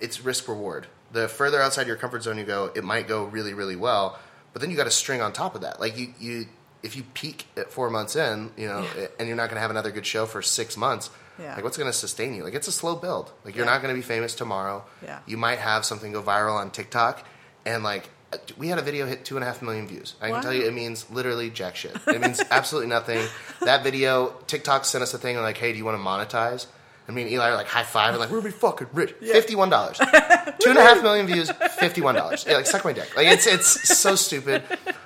[0.00, 0.86] It's risk reward.
[1.12, 4.18] The further outside your comfort zone you go, it might go really, really well.
[4.52, 5.80] But then you got to string on top of that.
[5.80, 6.46] Like you, you,
[6.84, 8.86] if you peak at four months in, you know,
[9.18, 11.10] and you're not going to have another good show for six months.
[11.40, 11.54] Yeah.
[11.54, 12.44] Like what's going to sustain you?
[12.44, 13.32] Like it's a slow build.
[13.44, 13.72] Like you're Yeah.
[13.72, 14.84] not going to be famous tomorrow.
[15.02, 15.20] Yeah.
[15.26, 17.24] You might have something go viral on TikTok,
[17.64, 18.10] and like
[18.58, 20.14] we had a video hit two and a half million views.
[20.20, 20.34] I Wow.
[20.34, 21.96] can tell you, it means literally jack shit.
[22.06, 23.26] It means absolutely nothing.
[23.62, 26.66] That video, TikTok sent us a thing like, "Hey, do you want to monetize?"
[27.10, 29.12] And me and Eli are like high five and like, "We're gonna be fucking rich."
[29.20, 29.98] Fifty-one dollars,
[30.60, 32.44] two and a half million views, fifty-one dollars.
[32.48, 33.16] Yeah, like suck my dick.
[33.16, 34.62] Like it's it's so stupid.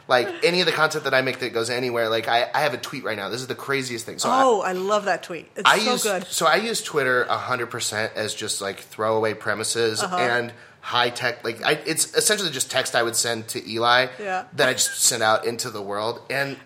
[0.06, 2.10] Like any of the content that I make that goes anywhere.
[2.10, 3.30] Like I, I have a tweet right now.
[3.30, 4.18] This is the craziest thing.
[4.18, 5.50] So I, Oh, I love that tweet.
[5.56, 6.26] It's I so use good.
[6.26, 10.16] so I use Twitter hundred percent as just like throwaway premises Uh-huh.
[10.18, 10.52] and
[10.82, 11.42] high tech.
[11.42, 14.44] Like I, it's essentially just text I would send to Eli Yeah.
[14.56, 16.58] that I just send out into the world, and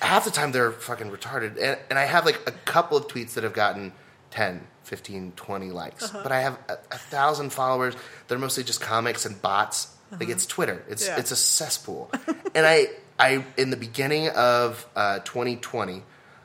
[0.00, 1.60] half the time they're fucking retarded.
[1.60, 3.92] And, and I have like a couple of tweets that have gotten
[4.30, 6.20] 10, 15, 20 likes, Uh-huh.
[6.22, 7.94] but I have a, a thousand followers.
[8.28, 9.88] They're mostly just comics and bots.
[10.12, 10.84] Like it's Twitter.
[10.88, 11.14] It's Uh-huh.
[11.16, 11.20] Yeah.
[11.20, 12.10] it's a cesspool.
[12.54, 16.02] and I I in the beginning of uh, 2020,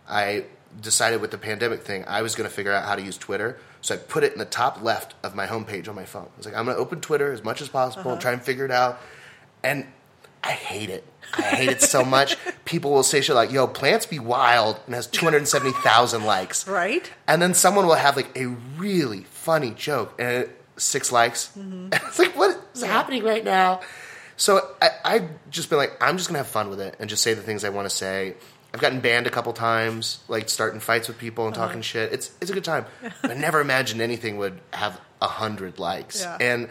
[0.07, 0.45] I
[0.81, 3.57] decided with the pandemic thing, I was going to figure out how to use Twitter.
[3.81, 6.27] So I put it in the top left of my homepage on my phone.
[6.33, 8.19] I was like, I'm going to open Twitter as much as possible, Uh-huh.
[8.21, 8.99] try and figure it out.
[9.63, 9.85] And
[10.43, 11.03] I hate it.
[11.37, 12.37] I hate it so much.
[12.65, 16.67] People will say shit like, "Yo, plants be wild," and has 270,000 likes.
[16.67, 17.11] Right?
[17.27, 21.51] And then someone will have like a really funny joke and it, six likes.
[21.57, 21.89] Mm-hmm.
[21.93, 23.81] it's like, what is happening right now?
[24.37, 27.23] So I, I've just been like, I'm just gonna have fun with it and just
[27.23, 28.35] say the things I want to say.
[28.73, 31.65] I've gotten banned a couple times, like starting fights with people and Uh-huh.
[31.67, 32.13] talking shit.
[32.13, 32.85] It's it's a good time.
[33.23, 36.21] I never imagined anything would have a hundred likes.
[36.21, 36.37] Yeah.
[36.39, 36.69] And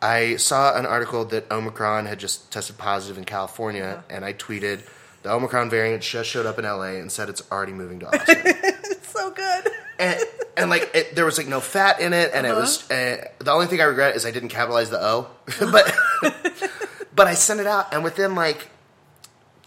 [0.00, 4.02] I saw an article that Omicron had just tested positive in California, Uh-huh.
[4.10, 4.80] and I tweeted
[5.22, 8.36] the Omicron variant just showed up in LA and said it's already moving to Austin
[8.44, 9.68] It's so good.
[9.98, 10.20] and,
[10.56, 13.50] and like it, there was like no fat in it, and it was uh, the
[13.50, 15.26] only thing I regret is I didn't capitalize the O,
[15.60, 15.92] but
[17.14, 18.68] but I sent it out, and within like.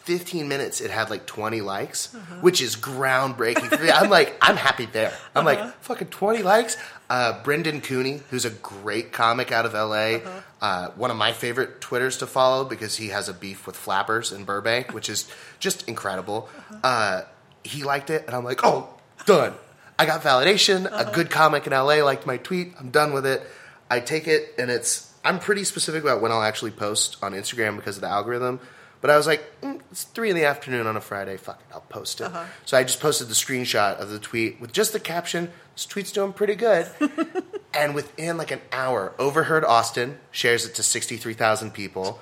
[0.03, 2.07] 15 minutes, it had like 20 likes,
[2.41, 3.91] which is groundbreaking for me.
[3.91, 5.13] I'm like, I'm happy there.
[5.35, 6.77] I'm like, fucking 20 likes.
[7.09, 10.19] Uh, Brendan Cooney, who's a great comic out of LA,
[10.61, 14.31] uh, one of my favorite Twitters to follow because he has a beef with Flappers
[14.31, 15.29] in Burbank, which is
[15.59, 16.49] just incredible.
[16.83, 17.23] Uh,
[17.63, 18.89] he liked it, and I'm like, oh,
[19.25, 19.53] done.
[19.99, 20.87] I got validation.
[20.91, 22.73] A good comic in LA liked my tweet.
[22.79, 23.45] I'm done with it.
[23.89, 25.13] I take it, and it's.
[25.23, 28.59] I'm pretty specific about when I'll actually post on Instagram because of the algorithm.
[29.01, 31.37] But I was like, mm, it's three in the afternoon on a Friday.
[31.37, 32.31] Fuck it, I'll post it.
[32.65, 35.51] So I just posted the screenshot of the tweet with just the caption.
[35.75, 36.87] This tweet's doing pretty good.
[37.73, 42.19] and within like an hour, Overheard Austin shares it to 63,000 people.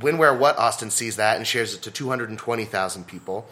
[0.00, 3.46] When, Where, What Austin sees that and shares it to 220,000 people.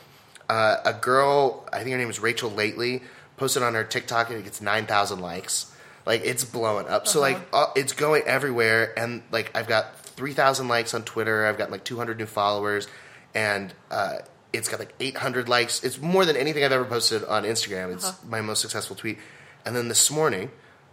[0.49, 3.03] Uh, a girl, I think her name is Rachel Lately,
[3.37, 5.71] posted on her TikTok and it gets 9,000 likes.
[6.07, 7.07] Like it's blowing up.
[7.07, 9.87] So like uh, it's going everywhere, and like I've got
[10.17, 11.47] 3,000 likes on Twitter.
[11.47, 12.89] I've got like 200 new followers,
[13.35, 14.19] and uh,
[14.53, 15.83] it's got like 800 likes.
[15.85, 17.93] It's more than anything I've ever posted on Instagram.
[17.93, 19.19] It's my most successful tweet.
[19.67, 20.51] And then this morning,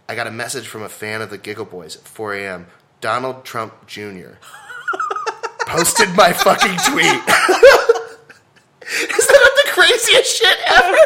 [0.08, 2.66] I got a message from a fan of the Giggle Boys at 4 a.m.
[3.00, 4.32] Donald Trump Jr.
[5.66, 7.22] posted my fucking tweet.
[8.92, 10.96] Is that not the craziest shit ever?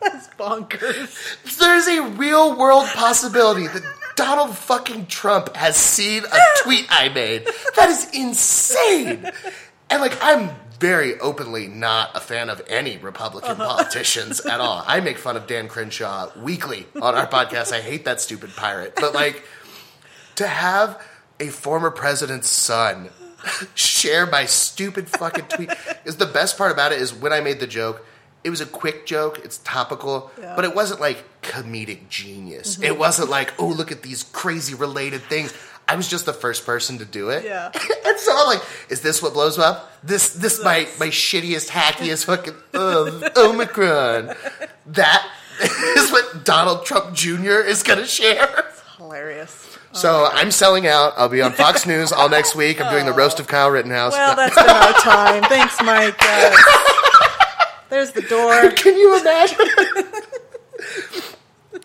[0.00, 1.58] That's bonkers.
[1.58, 3.82] There's a real world possibility that
[4.16, 7.46] Donald fucking Trump has seen a tweet I made.
[7.76, 9.30] That is insane.
[9.90, 10.50] And like, I'm
[10.80, 13.76] very openly not a fan of any Republican uh-huh.
[13.76, 14.82] politicians at all.
[14.86, 17.72] I make fun of Dan Crenshaw weekly on our podcast.
[17.72, 18.94] I hate that stupid pirate.
[18.96, 19.44] But like,
[20.36, 21.00] to have
[21.38, 23.10] a former president's son
[23.74, 25.70] share my stupid fucking tweet
[26.04, 28.04] is the best part about it is when I made the joke.
[28.44, 29.40] It was a quick joke.
[29.44, 30.54] It's topical, Yeah.
[30.56, 32.80] but it wasn't like comedic genius.
[32.82, 35.54] It wasn't like, oh, look at these crazy related things.
[35.88, 37.44] I was just the first person to do it.
[37.44, 37.66] Yeah.
[38.06, 39.92] and so I'm like, is this what blows up?
[40.02, 44.34] This, this my my shittiest, hackiest fucking uh, Omicron.
[44.86, 45.28] That
[45.96, 47.60] is what Donald Trump Jr.
[47.60, 48.64] is gonna share.
[48.68, 49.68] It's hilarious.
[49.92, 51.12] So I'm selling out.
[51.18, 52.80] I'll be on Fox News all next week.
[52.80, 54.12] I'm doing the roast of Kyle Rittenhouse.
[54.12, 55.42] Well, that's been our time.
[55.44, 56.16] Thanks, Mike.
[56.18, 56.50] Uh,
[57.92, 58.70] there's the door.
[58.82, 59.58] Can you imagine?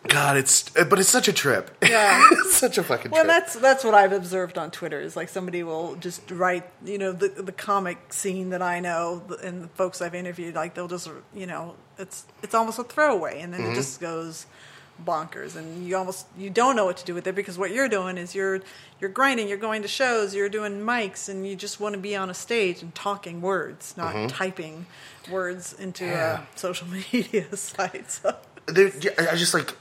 [0.08, 1.72] God, it's but it's such a trip.
[1.82, 2.26] Yeah.
[2.32, 3.36] it's such a fucking Well, trip.
[3.36, 5.00] that's that's what I've observed on Twitter.
[5.00, 9.22] Is like somebody will just write, you know, the the comic scene that I know
[9.44, 10.56] and the folks I've interviewed.
[10.56, 13.72] Like they'll just, you know, it's it's almost a throwaway, and then Mm-hmm.
[13.74, 14.46] it just goes
[15.06, 17.90] bonkers, and you almost you don't know what to do with it because what you're
[17.90, 18.62] doing is you're
[19.00, 22.16] you're grinding, you're going to shows, you're doing mics, and you just want to be
[22.16, 24.28] on a stage and talking words, not Mm-hmm.
[24.28, 24.86] typing
[25.30, 26.46] words into uh, Yeah.
[26.56, 28.12] a social media site.
[28.12, 28.36] So.
[28.68, 29.76] There- I just like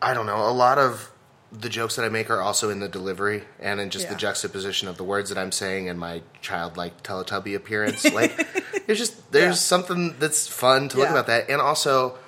[0.00, 0.48] I don't know.
[0.48, 1.10] A lot of
[1.52, 4.88] the jokes that I make are also in the delivery and in just the juxtaposition
[4.88, 8.10] of the words that I'm saying and my childlike Teletubby appearance.
[8.12, 8.34] Like,
[8.86, 9.52] there's just there's Yeah.
[9.54, 11.12] something that's fun to look Yeah.
[11.12, 12.18] about that, and also.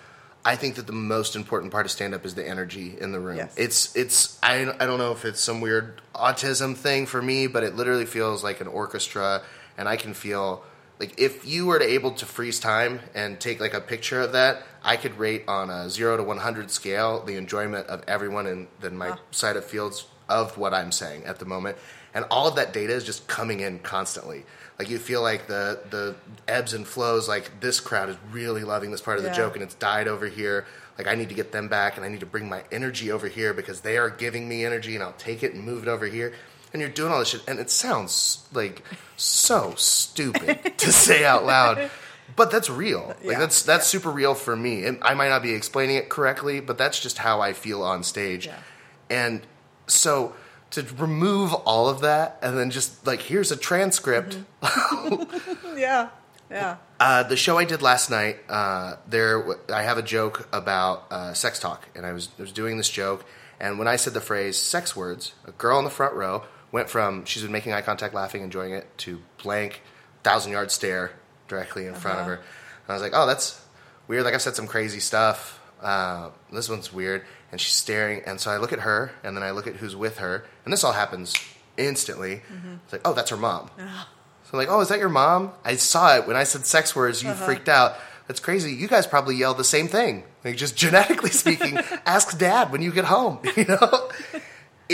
[0.47, 3.19] I think that the most important part of stand up is the energy in the
[3.19, 3.39] room.
[3.39, 3.55] Yes.
[3.57, 7.65] It's it's I, I don't know if it's some weird autism thing for me, but
[7.65, 9.41] it literally feels like an orchestra
[9.79, 10.63] and I can feel
[11.05, 14.33] like if you were to able to freeze time and take like a picture of
[14.33, 18.69] that, I could rate on a 0 to 100 scale the enjoyment of everyone in
[18.81, 21.77] then my side of fields of what I'm saying at the moment.
[22.15, 24.47] And all of that data is just coming in constantly.
[24.79, 26.15] Like you feel like the the
[26.49, 27.29] ebbs and flows.
[27.29, 30.27] Like this crowd is really loving this part of the joke, and it's died over
[30.27, 30.65] here.
[30.97, 33.29] Like I need to get them back, and I need to bring my energy over
[33.29, 36.07] here because they are giving me energy, and I'll take it and move it over
[36.07, 36.33] here.
[36.75, 38.83] And you're doing all this shit, and it sounds like
[39.17, 41.89] so stupid to say out loud,
[42.35, 43.15] but that's real.
[43.23, 43.39] Like Yeah.
[43.39, 44.85] that's that's super real for me.
[44.85, 48.03] And I might not be explaining it correctly, but that's just how I feel on
[48.03, 48.47] stage.
[48.47, 48.59] Yeah.
[49.09, 49.43] And
[49.87, 50.35] so
[50.73, 54.37] to remove all of that and then just like here's a transcript.
[55.77, 56.09] Yeah,
[56.51, 56.77] yeah.
[57.01, 61.07] Uh, the show I did last night, uh, there w- I have a joke about
[61.11, 63.25] uh, sex talk, and I was I was doing this joke,
[63.61, 66.43] and when I said the phrase "sex words," a girl in the front row
[66.75, 69.81] went from she's been making eye contact, laughing, enjoying it, to blank,
[70.25, 71.13] thousand yard stare
[71.47, 72.31] directly in front of uh-huh.
[72.31, 72.35] her.
[72.35, 73.65] And I was like, "Oh, that's
[74.09, 75.61] weird." Like I said some crazy stuff.
[75.81, 77.23] Uh, this one's weird,
[77.53, 79.95] and she's staring, and so I look at her, and then I look at who's
[79.95, 81.33] with her, and this all happens
[81.77, 82.43] instantly.
[82.53, 82.75] Mm-hmm.
[82.83, 84.05] It's like, "Oh, that's her mom." Uh-huh.
[84.45, 85.53] So I'm like, oh, is that your mom?
[85.65, 87.23] I saw it when I said sex words.
[87.23, 87.47] You uh-huh.
[87.47, 87.97] freaked out.
[88.27, 88.75] That's crazy.
[88.75, 90.25] You guys probably yelled the same thing.
[90.45, 93.39] Like just genetically speaking, ask dad when you get home.
[93.57, 94.11] You know,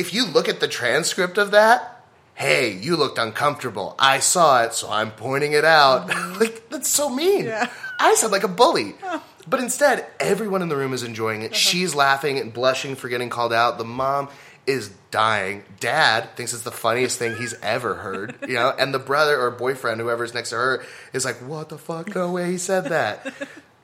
[0.01, 2.03] if you look at the transcript of that,
[2.35, 3.95] hey, you looked uncomfortable.
[3.99, 6.09] I saw it, so I'm pointing it out.
[6.11, 6.41] Mm-hmm.
[6.41, 7.45] like that's so mean.
[7.47, 7.71] Yeah.
[7.99, 8.95] I sound like a bully.
[9.49, 11.47] But instead, everyone in the room is enjoying it.
[11.53, 11.55] Uh-huh.
[11.55, 13.79] She's laughing and blushing for getting called out.
[13.79, 14.29] The mom
[14.67, 15.65] is dying.
[15.81, 19.51] Dad thinks it's the funniest thing he's ever heard, you know, and the brother or
[19.51, 20.85] boyfriend, whoever's next to her,
[21.15, 22.15] is like, "What the fuck?
[22.15, 23.33] No way he said that."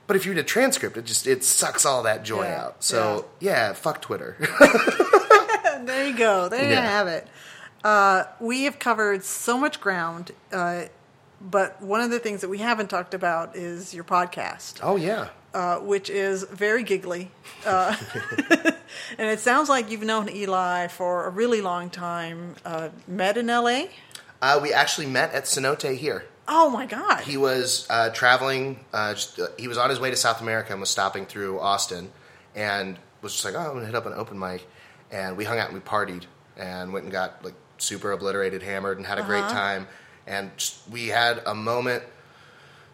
[0.05, 2.83] But if you read a transcript, it just it sucks all that joy Yeah, out.
[2.83, 4.37] So yeah, fuck Twitter.
[5.85, 6.49] There you go.
[6.49, 7.27] There you have it.
[7.83, 10.85] Uh, we have covered so much ground, uh,
[11.39, 15.29] but one of the things that we haven't talked about is your podcast, oh yeah,
[15.53, 17.31] uh, which is very giggly.
[17.65, 17.95] Uh,
[19.17, 22.55] and it sounds like you've known Eli for a really long time.
[22.65, 23.83] Uh, met in LA?
[24.41, 26.25] uh, we actually met at Cenote here.
[26.47, 27.21] Oh my God.
[27.21, 28.79] He was uh, traveling.
[28.93, 31.59] Uh, just, uh, he was on his way to South America and was stopping through
[31.59, 32.11] Austin,
[32.55, 34.67] and was just like, "Oh, I'm gonna hit up an open mic."
[35.11, 36.23] And we hung out and we partied
[36.57, 39.53] and went and got like super obliterated, hammered, and had a great Uh-huh.
[39.53, 39.87] time.
[40.25, 42.03] And just, we had a moment.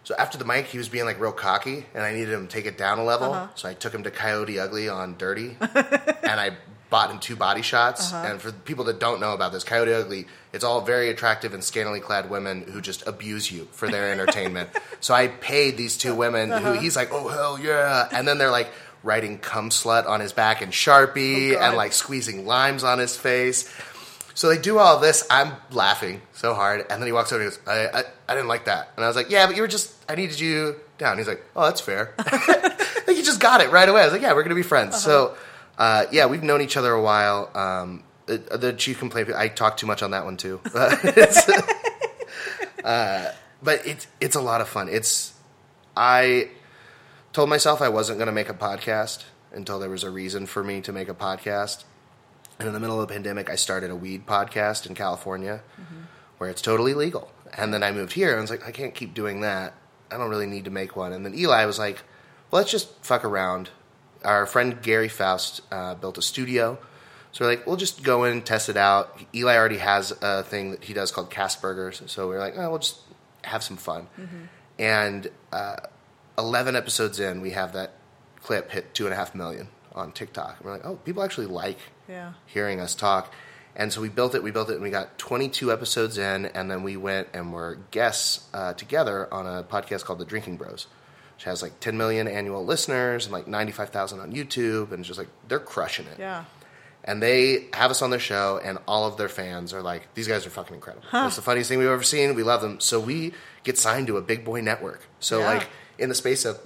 [0.04, 2.54] So after the mic, he was being like real cocky, and I needed him to
[2.54, 3.34] take it down a level.
[3.34, 3.48] Uh-huh.
[3.56, 6.52] So I took him to Coyote Ugly on Dirty, and I
[6.90, 8.12] bought him two body shots.
[8.14, 8.28] Uh-huh.
[8.32, 11.64] And for people that don't know about this, Coyote Ugly, it's all very attractive and
[11.64, 14.70] scantily clad women who just abuse you for their entertainment.
[15.00, 16.74] so I paid these two women Uh-huh.
[16.74, 18.70] who he's like, oh hell yeah, and then they're like
[19.04, 23.16] writing "cum slut" on his back in Sharpie Oh, and like squeezing limes on his
[23.16, 23.72] face.
[24.36, 25.28] So they do all this.
[25.30, 28.34] I'm laughing so hard, and then he walks over and he goes, I, I, "I
[28.36, 29.94] didn't like that." And I was like, "Yeah, but you were just.
[30.10, 32.14] I needed you down." He's like, "Oh, that's fair."
[33.08, 34.02] like he just got it right away.
[34.02, 35.36] I was like, "Yeah, we're gonna be friends." So,
[35.78, 37.52] uh, yeah, we've known each other a while.
[37.56, 39.30] Um, the, the chief complaint.
[39.36, 40.60] I talk too much on that one too.
[42.84, 43.32] Uh,
[43.62, 44.90] but it's it's a lot of fun.
[44.90, 45.32] It's
[45.96, 46.50] I
[47.34, 50.64] told myself I wasn't going to make a podcast until there was a reason for
[50.64, 51.84] me to make a podcast.
[52.60, 55.62] And in the middle of the pandemic, I started a weed podcast in California
[56.38, 57.32] where it's totally legal.
[57.58, 59.74] And then I moved here and I was like, I can't keep doing that.
[60.12, 61.12] I don't really need to make one.
[61.12, 62.04] And then Eli was like,
[62.52, 63.70] well, let's just fuck around.
[64.24, 66.78] Our friend Gary Faust uh, built a studio.
[67.32, 69.20] So we're like, we'll just go in, test it out.
[69.34, 72.04] Eli already has a thing that he does called Cast Burgers.
[72.06, 73.00] So we are like, oh, we'll just
[73.44, 74.08] have some fun.
[74.78, 75.78] And uh,
[76.38, 77.92] 11 episodes in, we have that
[78.42, 80.58] clip hit two and a half million on TikTok.
[80.58, 81.78] And we're like, oh, people actually like
[82.08, 82.34] Yeah.
[82.46, 83.34] hearing us talk.
[83.76, 86.70] And so we built it, we built it, and we got 22 episodes in, and
[86.70, 90.86] then we went and were guests uh, together on a podcast called The Drinking Bros,
[91.36, 95.18] which has like 10 million annual listeners and like 95,000 on YouTube, and it's just
[95.18, 96.20] like they're crushing it.
[96.20, 96.46] Yeah.
[97.06, 100.28] And they have us on their show, and all of their fans are like, these
[100.28, 101.06] guys are fucking incredible.
[101.12, 102.36] It's the funniest thing we've ever seen.
[102.36, 102.80] We love them.
[102.80, 105.02] So we get signed to a big boy network.
[105.20, 105.46] So, Yeah.
[105.56, 105.68] like,
[106.04, 106.60] in the space of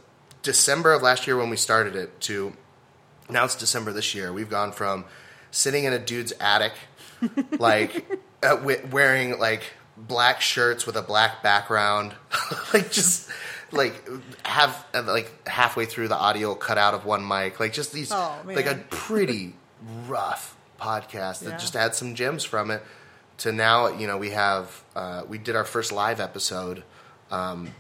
[0.44, 2.54] December of last year when we started it to
[3.30, 5.06] now it's December this year, we've gone from
[5.52, 6.74] sitting in a dude's attic,
[7.60, 8.06] like,
[8.42, 8.58] uh,
[8.90, 9.64] wearing, like,
[9.98, 12.14] black shirts with a black background,
[12.74, 13.30] like, just.
[13.70, 14.02] Like
[14.46, 18.14] have uh, like halfway through the audio cut out of one mic, like just these
[18.14, 19.56] Oh, like a pretty
[20.08, 21.58] rough podcast that Yeah.
[21.58, 22.82] just had some gems from it
[23.40, 26.84] to now you know we have uh, we did our first live episode
[27.30, 27.74] um,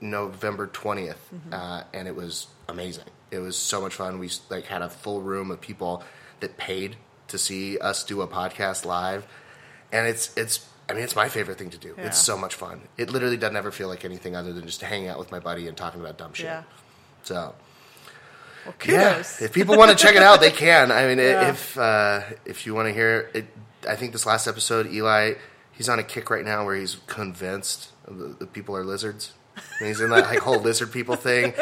[0.00, 1.16] november 20th
[1.52, 5.20] uh, and it was amazing it was so much fun we like had a full
[5.22, 6.02] room of people
[6.40, 6.96] that paid
[7.28, 9.26] to see us do a podcast live
[9.92, 12.06] and it's it's i mean it's my favorite thing to do Yeah.
[12.06, 15.08] it's so much fun it literally doesn't ever feel like anything other than just hanging
[15.08, 16.62] out with my buddy and talking about dumb shit Yeah.
[17.22, 17.54] so
[18.66, 20.90] Well, yeah, if people want to check it out, they can.
[20.90, 21.50] I mean, Yeah.
[21.50, 23.46] if uh, if you want to hear it,
[23.88, 25.34] I think this last episode, Eli,
[25.70, 29.34] he's on a kick right now where he's convinced the, the people are lizards.
[29.78, 31.54] And he's in that like whole lizard people thing.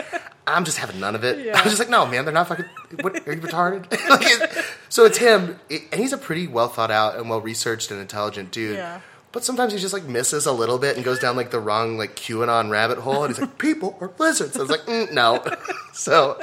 [0.47, 1.45] I'm just having none of it.
[1.45, 1.57] Yeah.
[1.59, 2.67] I'm just like, no, man, they're not fucking.
[3.01, 3.91] What are you retarded?
[4.11, 7.41] like, it- so it's him, it- and he's a pretty well thought out and well
[7.41, 8.77] researched and intelligent dude.
[8.77, 9.01] Yeah.
[9.33, 11.97] But sometimes he just like misses a little bit and goes down like the wrong
[11.99, 15.43] like QAnon rabbit hole, and he's like, "People are lizards." I was like, mm, "No."
[15.93, 16.39] so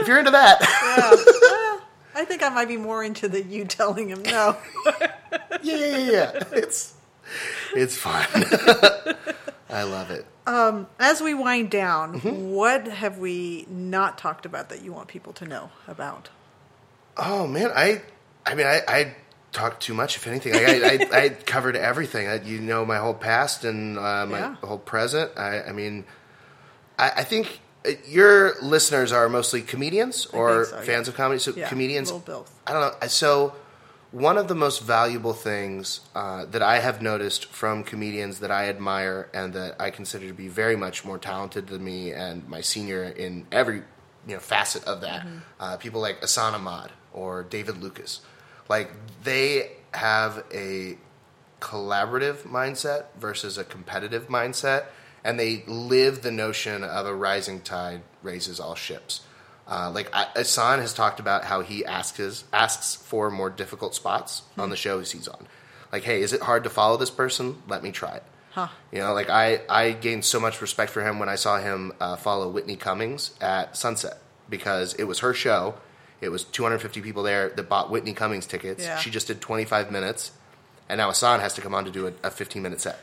[0.00, 1.10] if you're into that, Yeah.
[1.10, 1.80] Well,
[2.14, 4.56] I think I might be more into the you telling him no.
[4.96, 5.08] yeah,
[5.62, 6.42] yeah, yeah, yeah.
[6.52, 6.94] It's
[7.74, 8.24] it's fun.
[9.68, 10.24] I love it.
[10.46, 12.50] As we wind down, Mm-hmm.
[12.50, 16.28] what have we not talked about that you want people to know about?
[17.16, 18.02] Oh man, I
[18.44, 19.14] I mean I, I
[19.52, 20.16] talked too much.
[20.16, 22.28] If anything, like, I, I I covered everything.
[22.28, 24.54] I, you know my whole past and uh, my Yeah.
[24.64, 25.30] whole present.
[25.36, 26.04] I, I mean,
[26.98, 30.82] I, I think uh, your listeners are mostly comedians or so, yeah.
[30.82, 31.38] fans of comedy.
[31.38, 32.52] So Yeah, comedians, a little both.
[32.66, 33.08] I don't know.
[33.08, 33.54] So
[34.14, 38.68] one of the most valuable things uh, that I have noticed from comedians that I
[38.68, 42.60] admire and that I consider to be very much more talented than me and my
[42.60, 43.82] senior in every
[44.28, 45.26] you know facet of that,
[45.58, 48.20] uh, people like Asana Ahmad or David Lucas,
[48.68, 48.92] like
[49.24, 50.96] they have a
[51.60, 54.84] collaborative mindset versus a competitive mindset,
[55.24, 59.22] and they live the notion of a rising tide raises all ships.
[59.66, 64.42] Uh, like Asan has talked about how he asks his, asks for more difficult spots
[64.58, 65.46] on the shows he's on.
[65.92, 67.62] Like, hey, is it hard to follow this person?
[67.68, 68.22] Let me try it.
[68.52, 68.68] Huh.
[68.92, 71.92] You know, like I, I gained so much respect for him when I saw him
[72.00, 74.18] uh, follow Whitney Cummings at Sunset
[74.50, 75.74] because it was her show.
[76.20, 78.84] It was 250 people there that bought Whitney Cummings tickets.
[78.84, 78.98] Yeah.
[78.98, 80.30] She just did 25 minutes,
[80.88, 82.98] and now Asan has to come on to do a, a 15 minute set.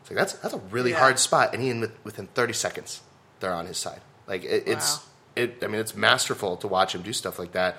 [0.00, 0.98] It's like that's that's a really Yeah.
[1.00, 3.02] hard spot, and he in within 30 seconds
[3.40, 4.00] they're on his side.
[4.26, 5.02] Like it, it's Wow.
[5.36, 5.58] It.
[5.62, 7.78] I mean, it's masterful to watch him do stuff like that,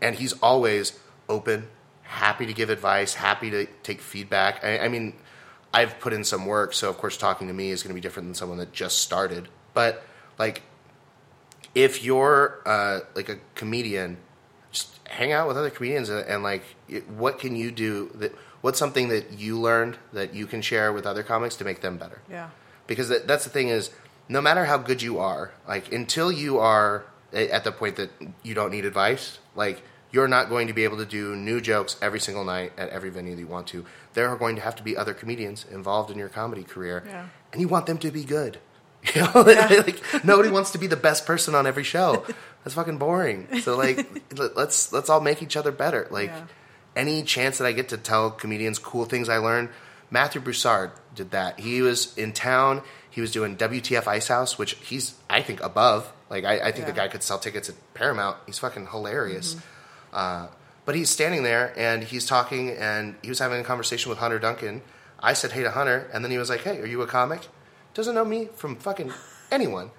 [0.00, 0.98] and he's always
[1.28, 1.68] open,
[2.02, 4.64] happy to give advice, happy to take feedback.
[4.64, 5.14] I, I mean,
[5.72, 8.00] I've put in some work, so of course, talking to me is going to be
[8.00, 9.48] different than someone that just started.
[9.72, 10.02] But
[10.38, 10.62] like,
[11.74, 14.18] if you're uh, like a comedian,
[14.70, 18.10] just hang out with other comedians and, and like, it, what can you do?
[18.14, 21.80] That what's something that you learned that you can share with other comics to make
[21.80, 22.22] them better?
[22.30, 22.50] Yeah.
[22.86, 23.90] because that, that's the thing is
[24.28, 28.10] no matter how good you are like until you are at the point that
[28.42, 31.96] you don't need advice like you're not going to be able to do new jokes
[32.00, 34.76] every single night at every venue that you want to there are going to have
[34.76, 37.26] to be other comedians involved in your comedy career Yeah.
[37.52, 38.58] and you want them to be good
[39.14, 42.24] you know like nobody wants to be the best person on every show
[42.64, 44.06] that's fucking boring so like
[44.38, 46.46] let- let's let's all make each other better like Yeah.
[46.96, 49.68] any chance that I get to tell comedians cool things I learned,
[50.10, 51.58] Matthew Broussard did that.
[51.58, 52.82] He was in town.
[53.14, 56.12] He was doing WTF Ice House, which he's I think above.
[56.30, 58.38] Like I, I think the guy could sell tickets at Paramount.
[58.46, 59.56] He's fucking hilarious.
[60.12, 60.48] Uh,
[60.84, 64.40] but he's standing there and he's talking and he was having a conversation with Hunter
[64.40, 64.82] Duncan.
[65.20, 67.42] I said hey to Hunter, and then he was like, "Hey, are you a comic?"
[67.94, 69.12] Doesn't know me from fucking
[69.52, 69.90] anyone.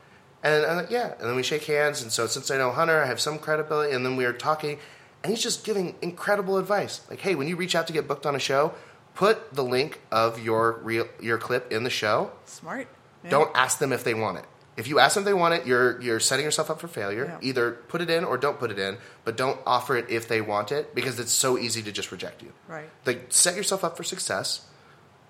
[0.44, 1.14] And I'm like, yeah.
[1.20, 2.04] And then we shake hands.
[2.04, 3.96] And so since I know Hunter, I have some credibility.
[3.96, 4.78] And then we are talking,
[5.24, 7.02] and he's just giving incredible advice.
[7.10, 8.74] Like, hey, when you reach out to get booked on a show,
[9.16, 12.32] put the link of your real your clip in the show.
[12.46, 12.88] Smart.
[13.26, 13.32] Yeah.
[13.32, 14.46] Don't ask them if they want it.
[14.78, 17.26] If you ask them if they want it, you're you're setting yourself up for failure.
[17.26, 17.50] Yeah.
[17.50, 20.42] Either put it in or don't put it in, but don't offer it if they
[20.42, 22.54] want it because it's so easy to just reject you.
[22.68, 22.90] Right.
[23.06, 24.66] Like set yourself up for success.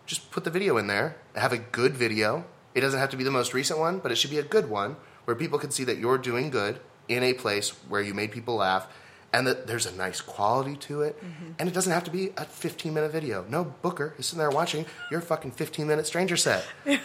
[0.06, 1.16] Just put the video in there.
[1.36, 2.46] Have a good video.
[2.74, 4.70] It doesn't have to be the most recent one, but it should be a good
[4.70, 8.32] one where people can see that you're doing good in a place where you made
[8.32, 8.88] people laugh
[9.36, 11.52] and that there's a nice quality to it, Mm-hmm.
[11.60, 13.46] and it doesn't have to be a 15 minute video.
[13.50, 16.64] No booker is sitting there watching your fucking 15 minute stranger set.
[16.86, 17.00] you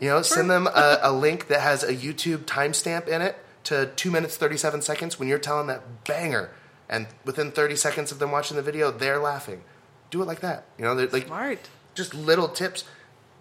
[0.00, 4.10] know, send them a, a link that has a YouTube timestamp in it to two
[4.10, 6.50] minutes 37 seconds when you're telling that banger,
[6.90, 9.62] and within 30 seconds of them watching the video, they're laughing.
[10.10, 10.64] Do it like that.
[10.78, 11.70] You know, they're like Smart.
[11.94, 12.84] just little tips.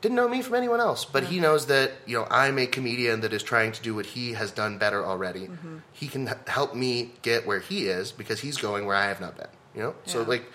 [0.02, 3.22] Didn't know me from anyone else, but he knows that you know I'm a comedian
[3.22, 5.42] that is trying to do what he has done better already.
[5.48, 5.78] Mm-hmm.
[5.94, 9.22] He can h- help me get where he is because he's going where I have
[9.22, 9.48] not been.
[9.76, 10.46] You know, so like,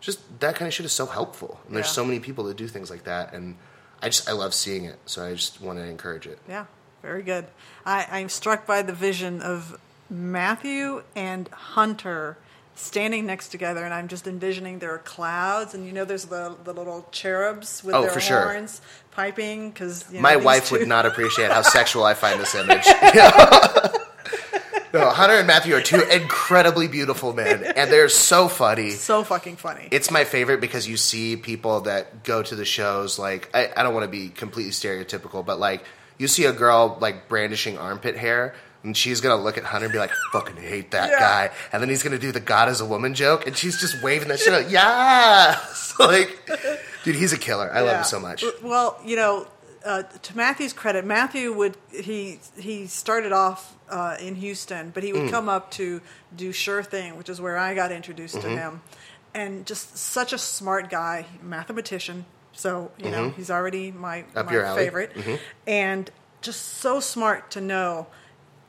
[0.00, 1.60] just that kind of shit is so helpful.
[1.66, 3.56] And there's so many people that do things like that, and
[4.02, 4.98] I just I love seeing it.
[5.04, 6.38] So I just want to encourage it.
[6.48, 6.64] Yeah,
[7.02, 7.46] very good.
[7.84, 9.78] I, I'm struck by the vision of
[10.08, 12.38] Matthew and Hunter
[12.78, 16.56] standing next together, and I'm just envisioning there are clouds, and you know, there's the,
[16.64, 18.42] the little cherubs with Oh, their for sure.
[18.42, 18.80] horns
[19.10, 19.70] piping.
[19.70, 22.86] Because My wife would not appreciate how sexual I find this image.
[24.92, 28.90] no, Hunter and Matthew are two incredibly beautiful men, and they're so funny.
[28.90, 29.88] So fucking funny.
[29.90, 33.82] It's my favorite because you see people that go to the shows like I, I
[33.82, 35.84] don't want to be completely stereotypical, but like
[36.16, 38.54] you see a girl like brandishing armpit hair
[38.88, 41.18] and she's gonna look at Hunter and be like, "Fucking hate that Yeah.
[41.20, 44.02] guy," and then he's gonna do the "God is a woman" joke, and she's just
[44.02, 44.70] waving that shit out.
[44.70, 45.58] Yeah,
[45.98, 46.48] like,
[47.04, 47.70] dude, he's a killer.
[47.72, 48.44] I love him so much.
[48.62, 49.46] Well, you know,
[49.84, 55.12] uh, to Matthew's credit, Matthew would he he started off uh, in Houston, but he
[55.12, 55.22] Mm.
[55.22, 56.00] would come up to
[56.34, 58.48] do Sure Thing, which is where I got introduced Mm-hmm.
[58.54, 58.80] to him,
[59.34, 62.24] and just such a smart guy, mathematician.
[62.52, 64.38] So you know, he's already my, Mm-hmm.
[64.38, 64.62] Up my alley.
[64.64, 64.76] Mm-hmm.
[64.76, 65.12] favorite,
[65.66, 66.10] and
[66.40, 68.06] just so smart to know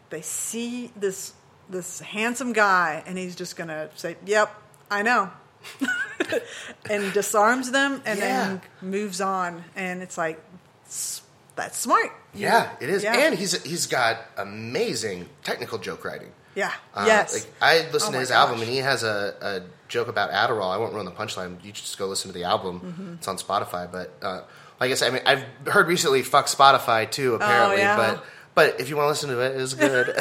[0.10, 1.34] they see this
[1.69, 4.53] this handsome guy, and he's just gonna say, "Yep,
[4.90, 5.30] I know."
[6.90, 10.40] and disarms them and then moves on and it's like
[11.56, 13.15] that's smart Yeah, it is, Yeah.
[13.18, 16.31] and he's he's got amazing technical joke writing.
[16.56, 19.61] yeah Uh, yes Like I listened Oh to his album, and he has a, a
[19.90, 20.72] joke about Adderall.
[20.73, 21.64] I won't ruin the punchline.
[21.64, 22.80] You just go listen to the album.
[22.80, 23.14] Mm-hmm.
[23.15, 23.91] It's on Spotify.
[23.91, 24.41] But uh,
[24.80, 27.36] like I said, I mean, I've heard recently "fuck Spotify" too.
[27.36, 27.98] Apparently, Oh, yeah.
[27.98, 28.23] but
[28.60, 30.14] but if you want to listen to it, it's good.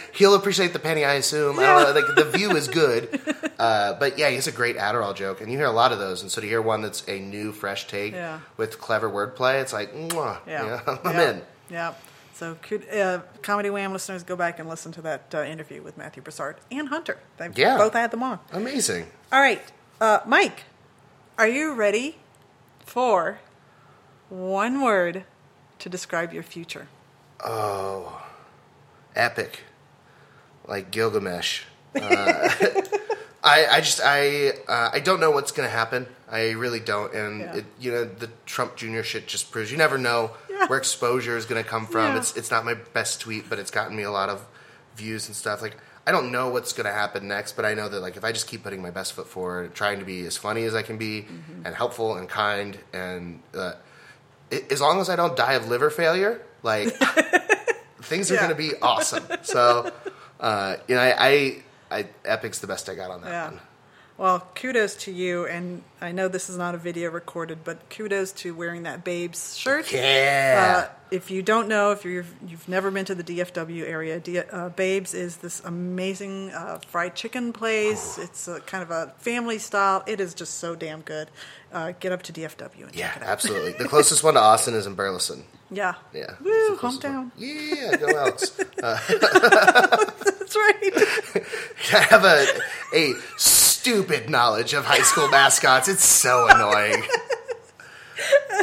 [0.14, 1.58] He'll appreciate the penny, I assume.
[1.58, 3.20] I don't know, like the view is good.
[3.58, 5.98] Uh, but yeah, he has a great Adderall joke, and you hear a lot of
[5.98, 6.20] those.
[6.20, 8.40] And so to hear one that's a new, fresh take Yeah.
[8.58, 11.30] with clever wordplay, it's like, mwah, yeah you know, I'm yeah.
[11.30, 11.42] in.
[11.70, 11.94] yeah
[12.34, 15.96] so could, uh, comedy wham listeners go back and listen to that uh, interview with
[15.96, 17.78] matthew broussard and hunter they Yeah.
[17.78, 19.06] both had them on Amazing.
[19.32, 19.62] all right
[20.02, 20.64] uh, mike
[21.38, 22.16] are you ready
[22.84, 23.38] for
[24.28, 25.24] one word
[25.78, 26.88] to describe your future
[29.14, 29.60] epic,
[30.66, 31.62] like Gilgamesh.
[31.94, 32.00] Uh,
[33.44, 36.06] I, I just I uh, I don't know what's gonna happen.
[36.30, 37.56] I really don't, and Yeah.
[37.56, 39.02] it, you know the Trump Jr.
[39.02, 40.66] shit just proves you never know Yeah.
[40.66, 42.12] where exposure is gonna come from.
[42.14, 42.18] Yeah.
[42.18, 44.44] It's it's not my best tweet, but it's gotten me a lot of
[44.96, 45.62] views and stuff.
[45.62, 45.76] Like
[46.08, 48.48] I don't know what's gonna happen next, but I know that like if I just
[48.48, 51.22] keep putting my best foot forward, trying to be as funny as I can be,
[51.22, 51.66] Mm-hmm.
[51.66, 53.74] and helpful and kind, and uh,
[54.70, 56.88] as long as I don't die of liver failure, like
[58.02, 58.40] things are Yeah.
[58.48, 59.24] going to be awesome.
[59.42, 59.90] So,
[60.40, 63.44] uh, you know, I, I, I, Epic's the best I got on that Yeah.
[63.50, 63.60] one.
[64.18, 68.32] Well, kudos to you, and I know this is not a video recorded, but kudos
[68.32, 69.92] to wearing that Babes shirt.
[69.92, 70.86] Yeah.
[70.88, 74.38] Uh, if you don't know, if you've you've never been to the DFW area, D,
[74.38, 78.16] uh, Babes is this amazing uh, fried chicken place.
[78.16, 80.02] It's a kind of a family style.
[80.06, 81.28] It is just so damn good.
[81.70, 83.28] Uh, get up to DFW and yeah, check it out.
[83.28, 83.72] absolutely.
[83.72, 85.44] The closest one to Austin is in Burleson.
[85.70, 85.94] Yeah.
[86.14, 86.36] Yeah.
[86.42, 87.30] Woo, hometown.
[87.30, 87.32] one.
[87.36, 88.50] Yeah, go Elks.
[88.78, 90.92] That's right.
[91.92, 92.46] I have a,
[92.94, 93.14] a
[93.86, 95.86] stupid knowledge of high school mascots.
[95.88, 97.02] It's so annoying.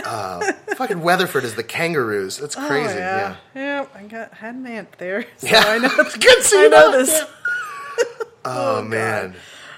[0.06, 2.38] Uh, fucking Weatherford is the kangaroos.
[2.40, 2.96] That's crazy.
[2.96, 3.36] Oh, yeah.
[3.54, 3.62] yeah.
[3.62, 5.28] Yeah, I got had an aunt there.
[5.38, 5.64] So Yeah.
[5.66, 5.90] I know.
[5.96, 7.24] Good to I know this.
[8.46, 9.36] Oh, man.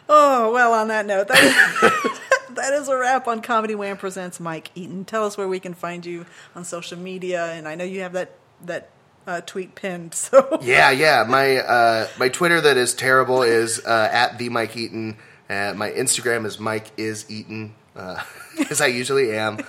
[0.07, 4.39] Oh, well, on that note, that is, that is a wrap on Comedy Wham Presents
[4.39, 5.03] Mike Eaton.
[5.03, 7.45] Tell us where we can find you on social media.
[7.51, 8.31] And I know you have that,
[8.63, 8.89] that
[9.27, 10.13] uh, tweet pinned.
[10.13, 11.25] So Yeah, yeah.
[11.27, 15.17] My uh, my Twitter that is terrible is uh, at the Mike Eaton.
[15.49, 18.21] Uh, my Instagram is Mike is Eaton, uh,
[18.69, 19.59] as I usually am.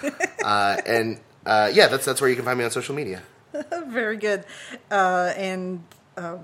[0.44, 3.23] Uh, and uh, yeah, that's that's where you can find me on social media.
[3.86, 4.44] very good.
[4.90, 5.82] Uh, and
[6.16, 6.36] uh,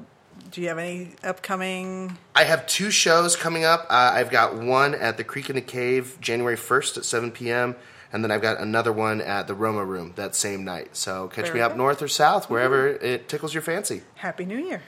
[0.51, 2.17] do you have any upcoming?
[2.35, 3.87] I have two shows coming up.
[3.91, 7.77] Uh, I've got one at the Creek and the Cave, January first at seven p.m.
[8.15, 10.97] And then I've got another one at the Roma Room that same night.
[10.97, 11.79] So catch Very me up good.
[11.79, 14.03] north or south, wherever it tickles your fancy.
[14.17, 14.83] Happy New Year.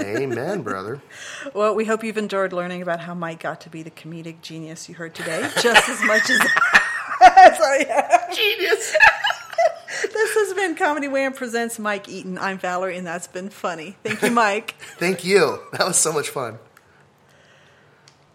[0.00, 1.02] Amen, brother.
[1.52, 4.88] Well, we hope you've enjoyed learning about how Mike got to be the comedic genius
[4.88, 6.38] you heard today, just as much as.
[7.58, 7.84] Sorry.
[8.34, 8.96] Genius.
[10.12, 12.36] This has been Comedy Wham Presents Mike Eaton.
[12.36, 13.96] I'm Valerie, and that's been funny.
[14.02, 14.74] Thank you, Mike.
[14.98, 15.60] Thank you.
[15.72, 16.58] That was so much fun.